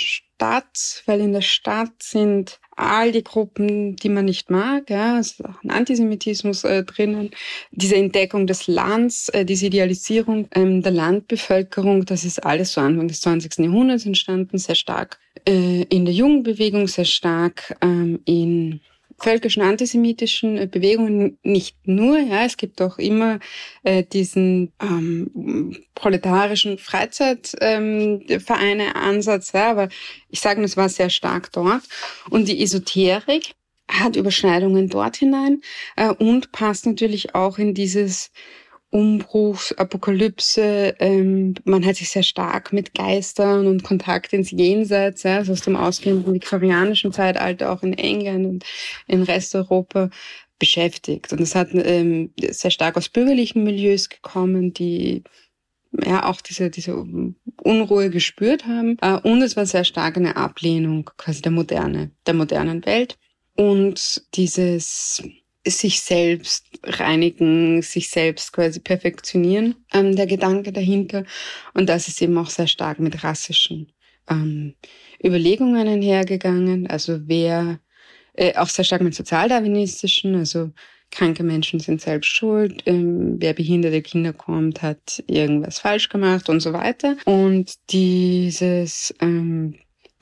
Stadt, 0.44 1.04
weil 1.06 1.22
in 1.22 1.32
der 1.32 1.42
Stadt 1.42 2.04
sind 2.04 2.60
all 2.76 3.14
die 3.14 3.24
Gruppen, 3.24 3.96
die 3.96 4.10
man 4.10 4.26
nicht 4.26 4.50
mag, 4.50 4.90
ja, 4.90 5.18
es 5.18 5.32
ist 5.32 5.46
auch 5.46 5.64
ein 5.64 5.72
Antisemitismus 5.72 6.66
äh, 6.66 6.84
drinnen, 6.84 7.32
diese 7.72 7.96
Entdeckung 7.96 8.46
des 8.46 8.68
Lands, 8.68 9.30
äh, 9.30 9.46
diese 9.46 9.68
Idealisierung 9.68 10.50
ähm, 10.54 10.82
der 10.82 10.92
Landbevölkerung, 10.92 12.04
das 12.04 12.26
ist 12.26 12.44
alles 12.46 12.74
so 12.74 12.82
Anfang 12.82 13.08
des 13.08 13.22
20. 13.22 13.60
Jahrhunderts 13.60 14.06
entstanden, 14.06 14.58
sehr 14.58 14.76
stark 14.76 15.18
äh, 15.48 15.84
in 15.84 16.04
der 16.04 16.14
Jugendbewegung, 16.14 16.90
sehr 16.90 17.06
stark 17.06 17.78
ähm, 17.82 18.20
in 18.26 18.82
völkischen 19.20 19.64
antisemitischen 19.64 20.70
Bewegungen 20.70 21.38
nicht 21.44 21.78
nur, 21.86 22.20
ja, 22.20 22.46
es 22.46 22.58
gibt 22.58 22.82
auch 22.82 22.98
immer 22.98 23.40
äh, 23.84 24.04
diesen 24.04 24.72
ähm, 24.82 25.76
proletarischen 25.96 26.78
Freizeitvereine 26.78 28.86
ähm, 28.86 28.96
Ansatz, 28.96 29.52
ja, 29.54 29.72
aber 29.72 29.90
ich 30.30 30.40
sage, 30.40 30.62
es 30.64 30.78
war 30.78 30.90
sehr 30.90 31.10
stark 31.10 31.52
dort. 31.52 31.84
Und 32.30 32.48
die 32.48 32.62
Esoterik 32.62 33.54
hat 33.88 34.16
Überschneidungen 34.16 34.90
dort 34.90 35.18
hinein 35.18 35.62
äh, 35.96 36.10
und 36.10 36.52
passt 36.52 36.86
natürlich 36.86 37.36
auch 37.36 37.58
in 37.58 37.74
dieses 37.74 38.32
Umbruch, 38.94 39.72
Apokalypse, 39.78 40.96
ähm, 41.00 41.56
man 41.66 41.84
hat 41.84 41.96
sich 41.96 42.12
sehr 42.12 42.22
stark 42.22 42.72
mit 42.72 42.94
Geistern 42.94 43.66
und 43.66 43.84
Kontakt 43.84 44.34
ins 44.34 44.52
Jenseits, 44.52 45.24
ja, 45.24 45.38
also 45.38 45.54
aus 45.54 45.62
dem 45.62 45.76
ausgehenden 45.76 46.32
viktorianischen 46.32 47.12
Zeitalter 47.12 47.72
auch 47.72 47.82
in 47.82 47.94
England 47.94 48.46
und 48.46 48.66
in 49.08 49.24
Resteuropa 49.24 50.12
beschäftigt. 50.60 51.34
Und 51.34 51.42
es 51.42 51.56
hat 51.56 51.70
ähm, 51.74 52.34
sehr 52.38 52.70
stark 52.70 52.96
aus 52.96 53.10
bürgerlichen 53.10 53.64
Milieus 53.64 54.10
gekommen, 54.10 54.74
die 54.74 55.24
ja 56.06 56.30
auch 56.30 56.42
diese, 56.42 56.70
diese 56.70 56.96
Unruhe 57.64 58.12
gespürt 58.12 58.68
haben. 58.68 58.98
Äh, 59.02 59.18
und 59.28 59.42
es 59.42 59.56
war 59.58 59.66
sehr 59.66 59.86
stark 59.86 60.18
eine 60.18 60.36
Ablehnung 60.36 61.10
quasi 61.18 61.42
der 61.42 61.52
Moderne, 61.52 62.12
der 62.28 62.36
modernen 62.36 62.86
Welt. 62.86 63.18
Und 63.56 64.24
dieses 64.36 65.24
sich 65.66 66.02
selbst 66.02 66.68
reinigen, 66.84 67.82
sich 67.82 68.10
selbst 68.10 68.52
quasi 68.54 68.80
perfektionieren, 68.80 69.76
ähm, 69.94 70.16
der 70.16 70.28
Gedanke 70.28 70.72
dahinter. 70.72 71.24
Und 71.74 71.88
das 71.88 72.08
ist 72.08 72.22
eben 72.22 72.38
auch 72.38 72.50
sehr 72.50 72.68
stark 72.68 73.00
mit 73.00 73.24
rassischen 73.24 73.92
ähm, 74.30 74.76
Überlegungen 75.24 75.88
einhergegangen. 75.88 76.88
Also 76.88 77.20
wer, 77.28 77.80
äh, 78.34 78.56
auch 78.56 78.68
sehr 78.68 78.86
stark 78.86 79.02
mit 79.02 79.16
sozialdarwinistischen, 79.16 80.36
also 80.36 80.72
kranke 81.12 81.44
Menschen 81.44 81.80
sind 81.80 82.02
selbst 82.02 82.30
schuld, 82.30 82.84
ähm, 82.86 83.36
wer 83.40 83.54
behinderte 83.54 84.02
Kinder 84.02 84.34
kommt, 84.34 84.82
hat 84.82 85.24
irgendwas 85.28 85.80
falsch 85.80 86.10
gemacht 86.10 86.50
und 86.50 86.60
so 86.60 86.74
weiter. 86.74 87.16
Und 87.26 87.74
dieses 87.92 89.14
ähm, 89.22 89.76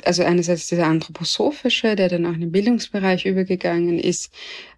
also 0.06 0.24
einerseits 0.24 0.68
dieser 0.68 0.88
anthroposophische, 0.88 1.96
der 1.96 2.10
dann 2.10 2.26
auch 2.26 2.34
in 2.34 2.42
den 2.42 2.52
Bildungsbereich 2.52 3.26
übergegangen 3.26 4.00
ist, 4.00 4.32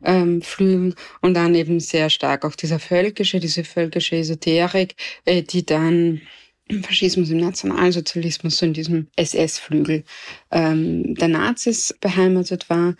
ähm, 0.03 0.41
Flügel 0.41 0.95
und 1.21 1.33
dann 1.33 1.55
eben 1.55 1.79
sehr 1.79 2.09
stark 2.09 2.45
auch 2.45 2.55
dieser 2.55 2.79
völkische, 2.79 3.39
diese 3.39 3.63
völkische 3.63 4.17
Esoterik, 4.17 4.95
äh, 5.25 5.41
die 5.41 5.65
dann 5.65 6.21
im 6.67 6.83
Faschismus, 6.83 7.29
im 7.29 7.39
Nationalsozialismus, 7.39 8.57
so 8.57 8.65
in 8.65 8.73
diesem 8.73 9.07
SS-Flügel 9.15 10.03
ähm, 10.51 11.15
der 11.15 11.27
Nazis 11.27 11.93
beheimatet 11.99 12.69
war. 12.69 12.95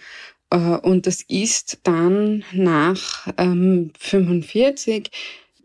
Äh, 0.50 0.58
und 0.58 1.08
das 1.08 1.22
ist 1.28 1.80
dann 1.84 2.44
nach 2.52 3.28
ähm, 3.38 3.92
45 4.00 5.10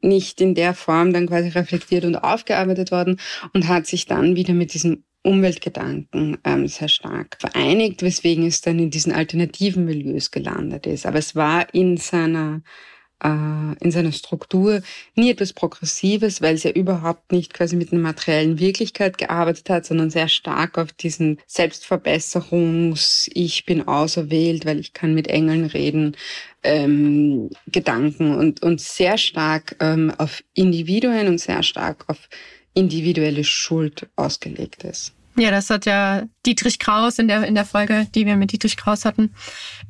nicht 0.01 0.40
in 0.40 0.55
der 0.55 0.75
Form 0.75 1.12
dann 1.12 1.27
quasi 1.27 1.49
reflektiert 1.49 2.05
und 2.05 2.16
aufgearbeitet 2.16 2.92
worden 2.92 3.21
und 3.53 3.66
hat 3.68 3.87
sich 3.87 4.07
dann 4.07 4.37
wieder 4.37 4.55
mit 4.55 4.75
diesem 4.75 5.05
Umweltgedanken 5.29 6.38
ähm, 6.45 6.67
sehr 6.67 6.88
stark 6.88 7.37
vereinigt, 7.38 8.03
weswegen 8.03 8.47
es 8.47 8.62
dann 8.62 8.79
in 8.79 8.91
diesen 8.91 9.12
alternativen 9.12 9.85
Milieus 9.85 10.31
gelandet 10.31 10.87
ist. 10.87 11.07
Aber 11.07 11.19
es 11.19 11.37
war 11.37 11.73
in 11.75 11.99
seiner 11.99 12.62
äh, 13.23 13.29
in 13.81 13.91
seiner 13.91 14.12
Struktur 14.12 14.81
nie 15.14 15.31
etwas 15.31 15.53
Progressives, 15.53 16.41
weil 16.41 16.55
es 16.55 16.62
ja 16.62 16.71
überhaupt 16.71 17.33
nicht 17.33 17.53
quasi 17.53 17.77
mit 17.77 17.93
einer 17.93 18.01
materiellen 18.01 18.59
Wirklichkeit 18.59 19.19
gearbeitet 19.19 19.69
hat, 19.71 19.87
sondern 19.87 20.11
sehr 20.11 20.29
stark 20.29 20.79
auf 20.79 20.93
diesen 20.93 21.38
Selbstverbesserungs-, 21.49 23.31
ich 23.35 23.67
bin 23.67 23.87
auserwählt, 23.87 24.67
weil 24.67 24.79
ich 24.79 24.93
kann 24.93 25.14
mit 25.14 25.29
Engeln 25.29 25.67
reden, 25.67 26.17
ähm, 26.62 27.51
Gedanken 27.67 28.35
und, 28.35 28.62
und 28.62 28.81
sehr 28.81 29.19
stark 29.19 29.77
ähm, 29.81 30.12
auf 30.19 30.43
Individuen 30.55 31.29
und 31.29 31.38
sehr 31.38 31.62
stark 31.62 32.05
auf 32.09 32.29
individuelle 32.75 33.45
Schuld 33.45 34.09
ausgelegt 34.17 34.85
ist. 34.85 35.17
Ja, 35.38 35.53
das 35.53 35.70
hat 35.70 35.87
ja 35.87 36.24
Dietrich 36.44 36.81
Kraus 36.81 37.18
in 37.18 37.29
der, 37.29 37.44
in 37.44 37.55
der 37.55 37.64
Folge, 37.64 38.09
die 38.12 38.27
wir 38.27 38.37
mit 38.37 38.51
Dietrich 38.51 38.77
Kraus 38.77 39.05
hatten, 39.05 39.35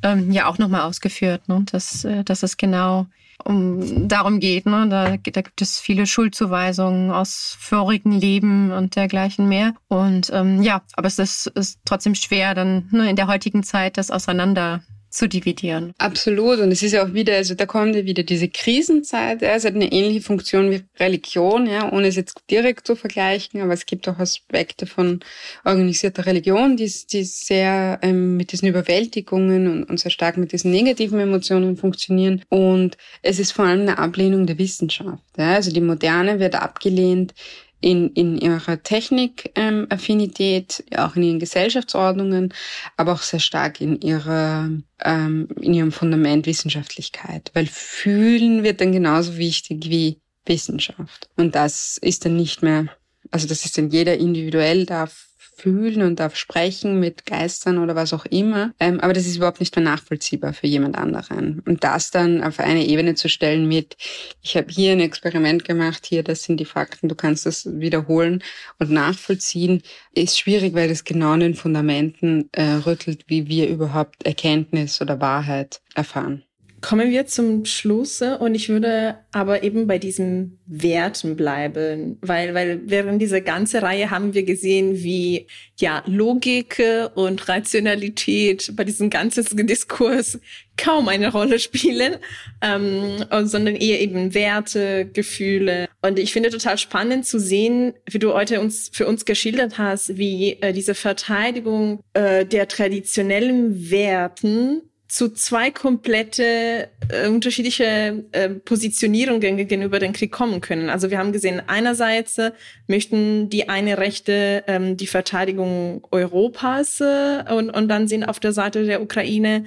ähm, 0.02 0.30
ja 0.30 0.46
auch 0.46 0.58
nochmal 0.58 0.82
ausgeführt, 0.82 1.48
ne? 1.48 1.64
dass, 1.72 2.04
äh, 2.04 2.22
dass 2.22 2.42
es 2.42 2.58
genau 2.58 3.06
um 3.44 4.08
darum 4.08 4.40
geht. 4.40 4.66
Ne? 4.66 4.88
Da, 4.90 5.16
da 5.16 5.40
gibt 5.40 5.62
es 5.62 5.80
viele 5.80 6.06
Schuldzuweisungen 6.06 7.10
aus 7.10 7.56
vorigen 7.58 8.12
Leben 8.12 8.72
und 8.72 8.94
dergleichen 8.94 9.48
mehr. 9.48 9.72
Und 9.88 10.30
ähm, 10.34 10.62
ja, 10.62 10.82
aber 10.92 11.06
es 11.06 11.18
ist, 11.18 11.46
ist 11.46 11.80
trotzdem 11.86 12.14
schwer, 12.14 12.54
dann 12.54 12.88
ne, 12.90 13.08
in 13.08 13.16
der 13.16 13.26
heutigen 13.26 13.62
Zeit 13.62 13.96
das 13.96 14.10
auseinander 14.10 14.82
zu 15.10 15.28
dividieren. 15.28 15.92
Absolut. 15.98 16.58
Und 16.60 16.70
es 16.70 16.82
ist 16.82 16.92
ja 16.92 17.04
auch 17.04 17.14
wieder, 17.14 17.34
also 17.34 17.54
da 17.54 17.66
kommt 17.66 17.94
ja 17.96 18.04
wieder 18.04 18.22
diese 18.22 18.48
Krisenzeit. 18.48 19.42
Ja, 19.42 19.50
es 19.50 19.64
hat 19.64 19.74
eine 19.74 19.90
ähnliche 19.90 20.20
Funktion 20.20 20.70
wie 20.70 20.82
Religion, 20.98 21.66
ja, 21.66 21.90
ohne 21.92 22.08
es 22.08 22.16
jetzt 22.16 22.42
direkt 22.50 22.86
zu 22.86 22.96
vergleichen, 22.96 23.60
aber 23.60 23.72
es 23.72 23.86
gibt 23.86 24.08
auch 24.08 24.18
Aspekte 24.18 24.86
von 24.86 25.20
organisierter 25.64 26.26
Religion, 26.26 26.76
die, 26.76 26.92
die 27.10 27.24
sehr 27.24 27.98
ähm, 28.02 28.36
mit 28.36 28.52
diesen 28.52 28.68
Überwältigungen 28.68 29.66
und, 29.66 29.84
und 29.84 30.00
sehr 30.00 30.10
stark 30.10 30.36
mit 30.36 30.52
diesen 30.52 30.70
negativen 30.70 31.20
Emotionen 31.20 31.76
funktionieren. 31.76 32.42
Und 32.48 32.96
es 33.22 33.38
ist 33.38 33.52
vor 33.52 33.64
allem 33.64 33.82
eine 33.82 33.98
Ablehnung 33.98 34.46
der 34.46 34.58
Wissenschaft. 34.58 35.22
Ja. 35.36 35.54
Also 35.54 35.72
die 35.72 35.80
Moderne 35.80 36.38
wird 36.38 36.54
abgelehnt 36.54 37.34
in, 37.80 38.10
in 38.10 38.38
ihrer 38.38 38.82
Technikaffinität, 38.82 40.84
ähm, 40.90 40.98
auch 40.98 41.16
in 41.16 41.22
ihren 41.22 41.38
Gesellschaftsordnungen, 41.38 42.52
aber 42.96 43.12
auch 43.12 43.22
sehr 43.22 43.40
stark 43.40 43.80
in 43.80 44.00
ihrer, 44.00 44.70
ähm, 45.04 45.48
in 45.60 45.74
ihrem 45.74 45.92
Fundament 45.92 46.46
Wissenschaftlichkeit. 46.46 47.50
Weil 47.54 47.66
fühlen 47.66 48.64
wird 48.64 48.80
dann 48.80 48.92
genauso 48.92 49.36
wichtig 49.36 49.90
wie 49.90 50.20
Wissenschaft. 50.46 51.28
Und 51.36 51.54
das 51.54 51.98
ist 52.00 52.24
dann 52.24 52.36
nicht 52.36 52.62
mehr, 52.62 52.88
also 53.30 53.46
das 53.46 53.64
ist 53.64 53.78
dann 53.78 53.90
jeder 53.90 54.16
individuell 54.16 54.86
darf 54.86 55.27
fühlen 55.58 56.02
und 56.02 56.20
darf 56.20 56.36
sprechen 56.36 57.00
mit 57.00 57.26
Geistern 57.26 57.78
oder 57.78 57.94
was 57.94 58.12
auch 58.12 58.24
immer. 58.26 58.72
Ähm, 58.80 59.00
aber 59.00 59.12
das 59.12 59.26
ist 59.26 59.36
überhaupt 59.36 59.60
nicht 59.60 59.74
mehr 59.76 59.84
nachvollziehbar 59.84 60.52
für 60.52 60.66
jemand 60.66 60.96
anderen. 60.96 61.60
Und 61.66 61.84
das 61.84 62.10
dann 62.10 62.42
auf 62.42 62.60
eine 62.60 62.86
Ebene 62.86 63.14
zu 63.14 63.28
stellen 63.28 63.66
mit, 63.68 63.96
ich 64.42 64.56
habe 64.56 64.68
hier 64.70 64.92
ein 64.92 65.00
Experiment 65.00 65.64
gemacht, 65.64 66.06
hier, 66.06 66.22
das 66.22 66.44
sind 66.44 66.58
die 66.58 66.64
Fakten, 66.64 67.08
du 67.08 67.14
kannst 67.14 67.46
das 67.46 67.68
wiederholen 67.80 68.42
und 68.78 68.90
nachvollziehen, 68.90 69.82
ist 70.14 70.38
schwierig, 70.38 70.74
weil 70.74 70.88
das 70.88 71.04
genau 71.04 71.32
an 71.32 71.40
den 71.40 71.54
Fundamenten 71.54 72.48
äh, 72.52 72.62
rüttelt, 72.86 73.24
wie 73.26 73.48
wir 73.48 73.68
überhaupt 73.68 74.24
Erkenntnis 74.24 75.00
oder 75.00 75.20
Wahrheit 75.20 75.80
erfahren. 75.94 76.44
Kommen 76.80 77.10
wir 77.10 77.26
zum 77.26 77.64
Schluss 77.64 78.22
und 78.22 78.54
ich 78.54 78.68
würde 78.68 79.16
aber 79.32 79.64
eben 79.64 79.88
bei 79.88 79.98
diesen 79.98 80.58
Werten 80.66 81.34
bleiben, 81.34 82.18
weil, 82.20 82.54
weil 82.54 82.82
während 82.84 83.20
dieser 83.20 83.40
ganzen 83.40 83.80
Reihe 83.80 84.10
haben 84.10 84.32
wir 84.32 84.44
gesehen, 84.44 85.02
wie 85.02 85.48
ja 85.78 86.04
Logik 86.06 86.80
und 87.14 87.48
Rationalität 87.48 88.72
bei 88.76 88.84
diesem 88.84 89.10
ganzen 89.10 89.44
Diskurs 89.66 90.38
kaum 90.76 91.08
eine 91.08 91.32
Rolle 91.32 91.58
spielen, 91.58 92.16
ähm, 92.62 93.24
sondern 93.44 93.74
eher 93.74 94.00
eben 94.00 94.32
Werte, 94.34 95.06
Gefühle. 95.12 95.88
Und 96.02 96.18
ich 96.18 96.32
finde 96.32 96.50
total 96.50 96.78
spannend 96.78 97.26
zu 97.26 97.40
sehen, 97.40 97.94
wie 98.08 98.20
du 98.20 98.34
heute 98.34 98.60
uns 98.60 98.90
für 98.92 99.06
uns 99.06 99.24
geschildert 99.24 99.78
hast, 99.78 100.16
wie 100.16 100.52
äh, 100.60 100.72
diese 100.72 100.94
Verteidigung 100.94 102.00
äh, 102.12 102.46
der 102.46 102.68
traditionellen 102.68 103.90
Werten 103.90 104.82
zu 105.08 105.32
zwei 105.32 105.70
komplette 105.70 106.90
äh, 107.08 107.28
unterschiedliche 107.28 108.24
äh, 108.32 108.50
Positionierungen 108.50 109.56
gegenüber 109.56 109.98
dem 109.98 110.12
Krieg 110.12 110.30
kommen 110.30 110.60
können. 110.60 110.90
Also 110.90 111.10
wir 111.10 111.18
haben 111.18 111.32
gesehen, 111.32 111.62
einerseits 111.66 112.36
äh, 112.36 112.52
möchten 112.86 113.48
die 113.48 113.68
eine 113.70 113.98
Rechte 113.98 114.64
ähm, 114.66 114.98
die 114.98 115.06
Verteidigung 115.06 116.06
Europas 116.10 117.00
äh, 117.00 117.42
und, 117.50 117.70
und 117.70 117.88
dann 117.88 118.06
sind 118.06 118.24
auf 118.24 118.38
der 118.38 118.52
Seite 118.52 118.84
der 118.84 119.02
Ukraine 119.02 119.64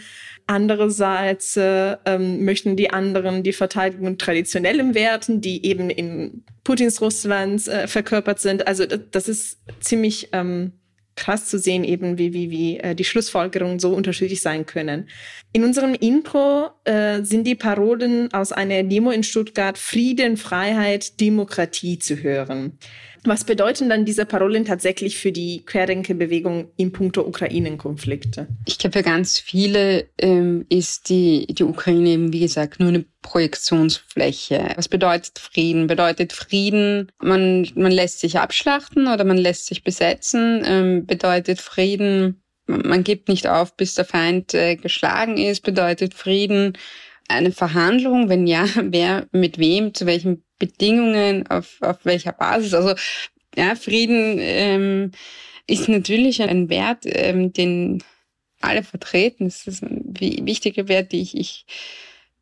Andererseits 0.48 1.56
äh, 1.56 1.96
ähm, 2.06 2.44
möchten 2.44 2.76
die 2.76 2.90
anderen 2.90 3.42
die 3.42 3.54
Verteidigung 3.54 4.18
traditionellen 4.18 4.94
Werten, 4.96 5.40
die 5.40 5.66
eben 5.66 5.90
in 5.90 6.44
Putins 6.66 7.00
Russlands 7.00 7.70
äh, 7.70 7.88
verkörpert 7.88 8.40
sind. 8.40 8.68
Also 8.68 8.86
das, 8.86 9.30
ist 9.30 9.60
ziemlich 9.80 10.28
ähm, 10.34 10.74
krass 11.22 11.46
zu 11.46 11.60
sehen, 11.60 11.84
eben 11.84 12.18
wie, 12.18 12.34
wie, 12.34 12.50
wie 12.50 12.78
äh, 12.80 12.96
die 12.96 13.04
Schlussfolgerungen 13.04 13.80
so 13.80 13.94
unterschiedlich 13.94 14.42
sein 14.42 14.66
können. 14.66 15.08
In 15.54 15.64
unserem 15.64 15.94
Intro 15.94 16.72
äh, 16.84 17.22
sind 17.22 17.46
die 17.46 17.54
Parolen 17.54 18.34
aus 18.34 18.52
einer 18.52 18.82
Demo 18.82 19.12
in 19.12 19.22
Stuttgart 19.22 19.78
Frieden, 19.78 20.36
Freiheit, 20.36 21.20
Demokratie 21.20 22.00
zu 22.00 22.24
hören. 22.24 22.80
Was 23.24 23.44
bedeuten 23.44 23.90
dann 23.90 24.04
diese 24.04 24.26
Parolen 24.26 24.66
tatsächlich 24.66 25.18
für 25.18 25.32
die 25.32 25.64
Querdenkerbewegung 25.64 26.72
in 26.76 26.92
puncto 26.92 27.22
Ukraine-Konflikte? 27.22 28.48
Ich 28.66 28.80
glaube, 28.80 28.98
für 28.98 29.04
ganz 29.04 29.38
viele 29.38 30.08
ähm, 30.18 30.66
ist 30.70 31.10
die, 31.10 31.46
die 31.48 31.64
Ukraine 31.64 32.10
eben, 32.10 32.34
wie 32.34 32.40
gesagt, 32.40 32.80
nur 32.80 32.90
eine 32.90 33.06
Projektionsfläche. 33.22 34.74
Was 34.76 34.88
bedeutet 34.88 35.38
Frieden? 35.38 35.86
Bedeutet 35.86 36.34
Frieden, 36.34 37.12
man, 37.22 37.68
man 37.76 37.92
lässt 37.92 38.22
sich 38.22 38.40
abschlachten 38.40 39.08
oder 39.08 39.24
man 39.24 39.38
lässt 39.38 39.68
sich 39.68 39.84
besetzen? 39.84 40.64
Ähm, 40.66 41.06
bedeutet 41.06 41.62
Frieden, 41.62 42.42
man 42.66 43.04
gibt 43.04 43.30
nicht 43.30 43.48
auf, 43.48 43.76
bis 43.78 43.94
der 43.94 44.06
Feind 44.06 44.56
äh, 44.56 44.78
geschlagen 44.78 45.38
ist? 45.38 45.62
Bedeutet 45.62 46.16
Frieden 46.16 46.74
eine 47.28 47.52
Verhandlung? 47.52 48.30
Wenn 48.30 48.48
ja, 48.48 48.66
wer 48.82 49.28
mit 49.32 49.60
wem, 49.60 49.94
zu 49.94 50.08
welchen 50.08 50.44
Bedingungen, 50.62 51.48
auf, 51.48 51.78
auf 51.82 52.06
welcher 52.06 52.34
Basis. 52.34 52.76
Also 52.76 52.94
ja, 53.56 53.76
Frieden 53.76 54.38
ähm, 54.40 55.12
ist 55.68 55.90
natürlich 55.90 56.42
ein 56.44 56.70
Wert, 56.70 57.00
ähm, 57.06 57.52
den 57.52 58.04
alle 58.62 58.84
vertreten. 58.84 59.48
Es 59.48 59.66
ist 59.66 59.82
ein 59.82 60.14
wichtiger 60.20 60.88
Wert, 60.88 61.12
die 61.12 61.22
ich, 61.22 61.36
ich 61.36 61.66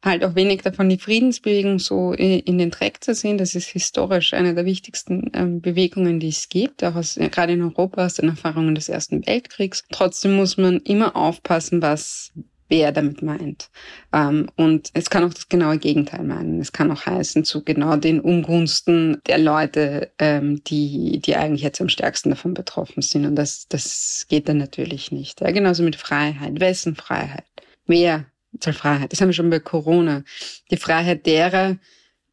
halt 0.03 0.23
auch 0.23 0.35
wenig 0.35 0.61
davon 0.61 0.89
die 0.89 0.97
Friedensbewegung 0.97 1.79
so 1.79 2.13
in 2.13 2.57
den 2.57 2.71
Dreck 2.71 3.03
zu 3.03 3.13
sehen. 3.13 3.37
Das 3.37 3.55
ist 3.55 3.69
historisch 3.69 4.33
eine 4.33 4.53
der 4.53 4.65
wichtigsten 4.65 5.31
ähm, 5.33 5.61
Bewegungen, 5.61 6.19
die 6.19 6.29
es 6.29 6.49
gibt, 6.49 6.83
auch 6.83 6.95
aus, 6.95 7.15
gerade 7.15 7.53
in 7.53 7.61
Europa 7.61 8.05
aus 8.05 8.15
den 8.15 8.29
Erfahrungen 8.29 8.75
des 8.75 8.89
Ersten 8.89 9.25
Weltkriegs. 9.25 9.85
Trotzdem 9.91 10.35
muss 10.35 10.57
man 10.57 10.79
immer 10.81 11.15
aufpassen, 11.15 11.81
was 11.81 12.33
wer 12.69 12.91
damit 12.91 13.21
meint. 13.21 13.69
Ähm, 14.13 14.49
und 14.55 14.91
es 14.93 15.09
kann 15.09 15.23
auch 15.23 15.33
das 15.33 15.49
genaue 15.49 15.77
Gegenteil 15.77 16.23
meinen. 16.23 16.61
Es 16.61 16.71
kann 16.71 16.91
auch 16.91 17.05
heißen, 17.05 17.43
zu 17.43 17.63
genau 17.63 17.97
den 17.97 18.21
Ungunsten 18.21 19.21
der 19.27 19.39
Leute, 19.39 20.11
ähm, 20.19 20.63
die, 20.63 21.19
die 21.19 21.35
eigentlich 21.35 21.63
jetzt 21.63 21.81
am 21.81 21.89
stärksten 21.89 22.29
davon 22.29 22.53
betroffen 22.53 23.01
sind. 23.01 23.25
Und 23.25 23.35
das, 23.35 23.67
das 23.67 24.25
geht 24.29 24.47
dann 24.47 24.57
natürlich 24.57 25.11
nicht. 25.11 25.41
Ja, 25.41 25.51
genauso 25.51 25.83
mit 25.83 25.95
Freiheit. 25.95 26.59
Wessen 26.59 26.95
Freiheit? 26.95 27.45
Wer 27.87 28.25
soll 28.59 28.73
Freiheit? 28.73 29.11
Das 29.11 29.19
haben 29.19 29.29
wir 29.29 29.33
schon 29.33 29.49
bei 29.49 29.59
Corona. 29.59 30.23
Die 30.71 30.77
Freiheit 30.77 31.25
derer, 31.25 31.77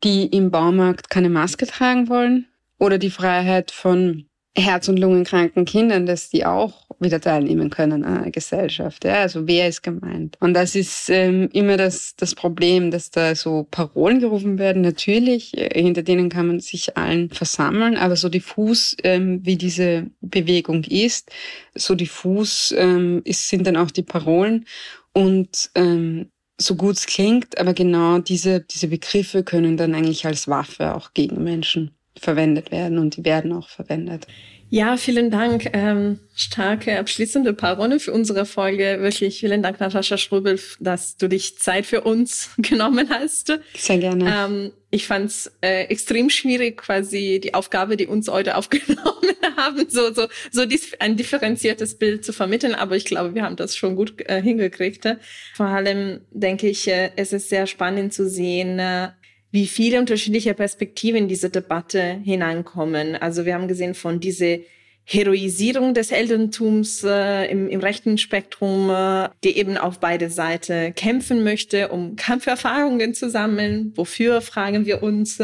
die 0.04 0.26
im 0.26 0.50
Baumarkt 0.50 1.10
keine 1.10 1.30
Maske 1.30 1.66
tragen 1.66 2.08
wollen 2.08 2.46
oder 2.78 2.98
die 2.98 3.10
Freiheit 3.10 3.70
von 3.70 4.26
Herz- 4.56 4.88
und 4.88 4.98
Lungenkranken 4.98 5.64
Kindern, 5.66 6.06
dass 6.06 6.30
die 6.30 6.46
auch 6.46 6.86
wieder 6.98 7.20
teilnehmen 7.20 7.68
können 7.68 8.04
an 8.04 8.22
der 8.22 8.32
Gesellschaft. 8.32 9.04
Ja, 9.04 9.20
also 9.20 9.46
wer 9.46 9.68
ist 9.68 9.82
gemeint? 9.82 10.36
Und 10.40 10.54
das 10.54 10.74
ist 10.74 11.10
ähm, 11.10 11.48
immer 11.52 11.76
das, 11.76 12.14
das 12.16 12.34
Problem, 12.34 12.90
dass 12.90 13.10
da 13.10 13.34
so 13.34 13.66
Parolen 13.70 14.20
gerufen 14.20 14.58
werden. 14.58 14.82
Natürlich, 14.82 15.56
äh, 15.56 15.80
hinter 15.80 16.02
denen 16.02 16.30
kann 16.30 16.46
man 16.46 16.60
sich 16.60 16.96
allen 16.96 17.30
versammeln, 17.30 17.96
aber 17.96 18.16
so 18.16 18.28
diffus, 18.28 18.96
ähm, 19.02 19.40
wie 19.44 19.56
diese 19.56 20.06
Bewegung 20.20 20.84
ist, 20.84 21.30
so 21.74 21.94
diffus 21.94 22.74
ähm, 22.76 23.20
ist, 23.24 23.48
sind 23.48 23.66
dann 23.66 23.76
auch 23.76 23.90
die 23.90 24.02
Parolen. 24.02 24.64
Und 25.12 25.70
ähm, 25.74 26.30
so 26.58 26.76
gut 26.76 26.96
es 26.96 27.06
klingt, 27.06 27.58
aber 27.58 27.74
genau 27.74 28.18
diese, 28.18 28.60
diese 28.60 28.88
Begriffe 28.88 29.44
können 29.44 29.76
dann 29.76 29.94
eigentlich 29.94 30.24
als 30.24 30.48
Waffe 30.48 30.94
auch 30.94 31.12
gegen 31.12 31.44
Menschen 31.44 31.95
verwendet 32.20 32.70
werden 32.70 32.98
und 32.98 33.16
die 33.16 33.24
werden 33.24 33.52
auch 33.52 33.68
verwendet. 33.68 34.26
Ja, 34.68 34.96
vielen 34.96 35.30
Dank. 35.30 35.70
Ähm, 35.74 36.18
starke 36.34 36.98
abschließende 36.98 37.52
Parole 37.52 38.00
für 38.00 38.12
unsere 38.12 38.44
Folge. 38.46 38.98
Wirklich 39.00 39.38
vielen 39.38 39.62
Dank, 39.62 39.78
Natascha 39.78 40.18
Strubel, 40.18 40.58
dass 40.80 41.16
du 41.16 41.28
dich 41.28 41.56
Zeit 41.58 41.86
für 41.86 42.00
uns 42.00 42.50
genommen 42.58 43.08
hast. 43.10 43.52
Sehr 43.76 43.98
gerne. 43.98 44.34
Ähm, 44.36 44.72
ich 44.90 45.06
fand 45.06 45.26
es 45.26 45.52
äh, 45.60 45.84
extrem 45.84 46.30
schwierig, 46.30 46.78
quasi 46.78 47.40
die 47.42 47.54
Aufgabe, 47.54 47.96
die 47.96 48.08
uns 48.08 48.28
heute 48.28 48.56
aufgenommen 48.56 49.36
haben, 49.56 49.86
so, 49.88 50.12
so, 50.12 50.26
so 50.50 50.66
dies, 50.66 50.94
ein 50.98 51.16
differenziertes 51.16 51.96
Bild 51.96 52.24
zu 52.24 52.32
vermitteln. 52.32 52.74
Aber 52.74 52.96
ich 52.96 53.04
glaube, 53.04 53.36
wir 53.36 53.42
haben 53.42 53.56
das 53.56 53.76
schon 53.76 53.94
gut 53.94 54.14
äh, 54.28 54.42
hingekriegt. 54.42 55.06
Vor 55.54 55.66
allem 55.66 56.22
denke 56.32 56.68
ich, 56.68 56.88
äh, 56.88 57.12
es 57.14 57.32
ist 57.32 57.50
sehr 57.50 57.68
spannend 57.68 58.12
zu 58.12 58.28
sehen, 58.28 58.80
äh, 58.80 59.10
wie 59.56 59.66
viele 59.66 59.98
unterschiedliche 59.98 60.52
Perspektiven 60.52 61.20
in 61.20 61.28
diese 61.28 61.48
Debatte 61.48 62.20
hineinkommen. 62.22 63.16
Also 63.16 63.46
wir 63.46 63.54
haben 63.54 63.68
gesehen 63.68 63.94
von 63.94 64.20
diese 64.20 64.60
Heroisierung 65.04 65.94
des 65.94 66.10
Elterntums 66.10 67.02
äh, 67.04 67.50
im, 67.50 67.66
im 67.70 67.80
rechten 67.80 68.18
Spektrum, 68.18 68.90
äh, 68.90 69.30
die 69.44 69.56
eben 69.56 69.78
auf 69.78 69.98
beide 69.98 70.28
Seiten 70.28 70.94
kämpfen 70.94 71.42
möchte, 71.42 71.88
um 71.88 72.16
Kampferfahrungen 72.16 73.14
zu 73.14 73.30
sammeln. 73.30 73.94
Wofür, 73.96 74.42
fragen 74.42 74.84
wir 74.84 75.02
uns. 75.02 75.40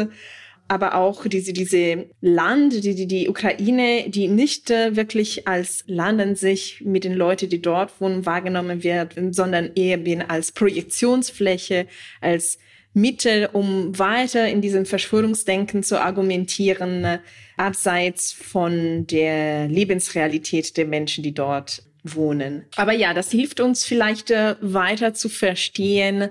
Aber 0.67 0.93
auch 0.93 1.25
diese, 1.25 1.51
diese 1.51 2.05
Land, 2.21 2.83
die, 2.83 2.93
die, 2.93 3.07
die 3.07 3.27
Ukraine, 3.29 4.09
die 4.09 4.27
nicht 4.27 4.69
äh, 4.69 4.95
wirklich 4.95 5.47
als 5.47 5.85
Land 5.87 6.21
an 6.21 6.35
sich 6.35 6.83
mit 6.85 7.03
den 7.03 7.13
Leuten, 7.13 7.49
die 7.49 7.63
dort 7.63 7.99
wohnen, 7.99 8.27
wahrgenommen 8.27 8.83
wird, 8.83 9.15
sondern 9.31 9.71
eher 9.73 9.99
als 10.29 10.51
Projektionsfläche, 10.51 11.87
als 12.21 12.59
Mittel, 12.93 13.49
um 13.51 13.97
weiter 13.97 14.47
in 14.47 14.61
diesem 14.61 14.85
Verschwörungsdenken 14.85 15.83
zu 15.83 15.99
argumentieren, 15.99 17.19
abseits 17.57 18.31
von 18.31 19.07
der 19.07 19.67
Lebensrealität 19.67 20.77
der 20.77 20.85
Menschen, 20.85 21.23
die 21.23 21.33
dort 21.33 21.83
wohnen. 22.03 22.65
Aber 22.75 22.93
ja, 22.93 23.13
das 23.13 23.31
hilft 23.31 23.59
uns 23.59 23.85
vielleicht 23.85 24.29
äh, 24.31 24.55
weiter 24.61 25.13
zu 25.13 25.29
verstehen, 25.29 26.29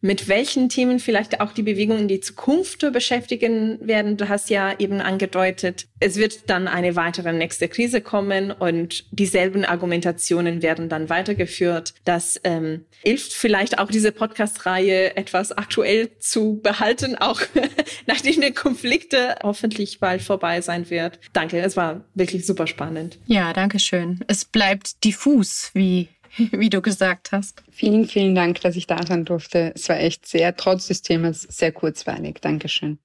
mit 0.00 0.28
welchen 0.28 0.68
Themen 0.68 0.98
vielleicht 0.98 1.40
auch 1.40 1.52
die 1.52 1.62
Bewegung 1.62 1.98
in 1.98 2.08
die 2.08 2.20
Zukunft 2.20 2.90
beschäftigen 2.92 3.78
werden. 3.86 4.16
Du 4.16 4.28
hast 4.28 4.50
ja 4.50 4.78
eben 4.78 5.00
angedeutet, 5.00 5.86
es 6.00 6.16
wird 6.16 6.48
dann 6.48 6.68
eine 6.68 6.96
weitere 6.96 7.32
nächste 7.32 7.68
Krise 7.68 8.00
kommen 8.00 8.50
und 8.50 9.04
dieselben 9.10 9.64
Argumentationen 9.64 10.62
werden 10.62 10.88
dann 10.88 11.10
weitergeführt. 11.10 11.94
Das 12.04 12.40
ähm, 12.44 12.86
hilft 13.02 13.32
vielleicht 13.32 13.78
auch 13.78 13.90
diese 13.90 14.12
Podcast-Reihe 14.12 15.16
etwas 15.16 15.52
aktuell 15.52 16.10
zu 16.18 16.60
behalten, 16.62 17.16
auch 17.16 17.40
nachdem 18.06 18.40
der 18.40 18.52
Konflikte 18.52 19.36
hoffentlich 19.42 20.00
bald 20.00 20.22
vorbei 20.22 20.60
sein 20.62 20.88
wird. 20.88 21.20
Danke, 21.32 21.60
es 21.60 21.76
war 21.76 22.04
wirklich 22.14 22.46
super 22.46 22.66
spannend. 22.66 23.18
Ja, 23.26 23.52
danke 23.52 23.78
schön. 23.78 24.20
Es 24.26 24.44
bleibt 24.44 25.04
diffus, 25.04 25.70
wie 25.74 26.08
wie 26.52 26.70
du 26.70 26.80
gesagt 26.80 27.32
hast. 27.32 27.62
Vielen, 27.70 28.06
vielen 28.06 28.34
Dank, 28.34 28.60
dass 28.60 28.76
ich 28.76 28.86
da 28.86 29.04
sein 29.04 29.24
durfte. 29.24 29.72
Es 29.74 29.88
war 29.88 29.98
echt 29.98 30.26
sehr, 30.26 30.56
trotz 30.56 30.88
des 30.88 31.02
Themas, 31.02 31.42
sehr 31.42 31.72
kurzweilig. 31.72 32.40
Dankeschön. 32.40 32.98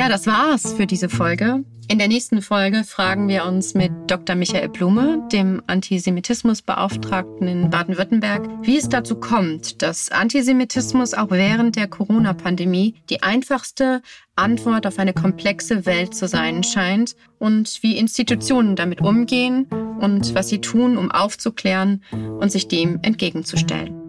Ja, 0.00 0.08
das 0.08 0.26
war's 0.26 0.72
für 0.72 0.86
diese 0.86 1.10
Folge. 1.10 1.62
In 1.86 1.98
der 1.98 2.08
nächsten 2.08 2.40
Folge 2.40 2.84
fragen 2.84 3.28
wir 3.28 3.44
uns 3.44 3.74
mit 3.74 3.92
Dr. 4.06 4.34
Michael 4.34 4.70
Blume, 4.70 5.28
dem 5.30 5.62
Antisemitismusbeauftragten 5.66 7.46
in 7.46 7.68
Baden-Württemberg, 7.68 8.48
wie 8.62 8.78
es 8.78 8.88
dazu 8.88 9.16
kommt, 9.16 9.82
dass 9.82 10.10
Antisemitismus 10.10 11.12
auch 11.12 11.30
während 11.30 11.76
der 11.76 11.86
Corona-Pandemie 11.86 12.94
die 13.10 13.22
einfachste 13.22 14.00
Antwort 14.36 14.86
auf 14.86 14.98
eine 14.98 15.12
komplexe 15.12 15.84
Welt 15.84 16.14
zu 16.14 16.28
sein 16.28 16.64
scheint 16.64 17.14
und 17.38 17.82
wie 17.82 17.98
Institutionen 17.98 18.76
damit 18.76 19.02
umgehen 19.02 19.66
und 20.00 20.34
was 20.34 20.48
sie 20.48 20.62
tun, 20.62 20.96
um 20.96 21.10
aufzuklären 21.10 22.02
und 22.10 22.50
sich 22.50 22.68
dem 22.68 23.00
entgegenzustellen. 23.02 23.99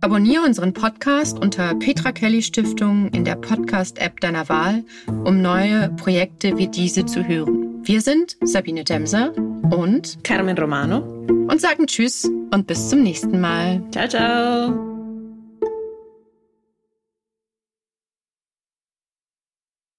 Abonniere 0.00 0.44
unseren 0.44 0.72
Podcast 0.72 1.38
unter 1.38 1.74
Petra 1.74 2.12
Kelly 2.12 2.42
Stiftung 2.42 3.08
in 3.08 3.24
der 3.24 3.34
Podcast-App 3.34 4.20
deiner 4.20 4.48
Wahl, 4.48 4.84
um 5.06 5.42
neue 5.42 5.88
Projekte 5.90 6.56
wie 6.56 6.68
diese 6.68 7.04
zu 7.04 7.26
hören. 7.26 7.80
Wir 7.82 8.00
sind 8.00 8.36
Sabine 8.42 8.84
Demser 8.84 9.32
und 9.70 10.22
Carmen 10.22 10.56
Romano 10.56 10.98
und 10.98 11.60
sagen 11.60 11.86
Tschüss 11.86 12.24
und 12.24 12.66
bis 12.66 12.88
zum 12.88 13.02
nächsten 13.02 13.40
Mal. 13.40 13.82
Ciao, 13.90 14.08
ciao. 14.08 14.97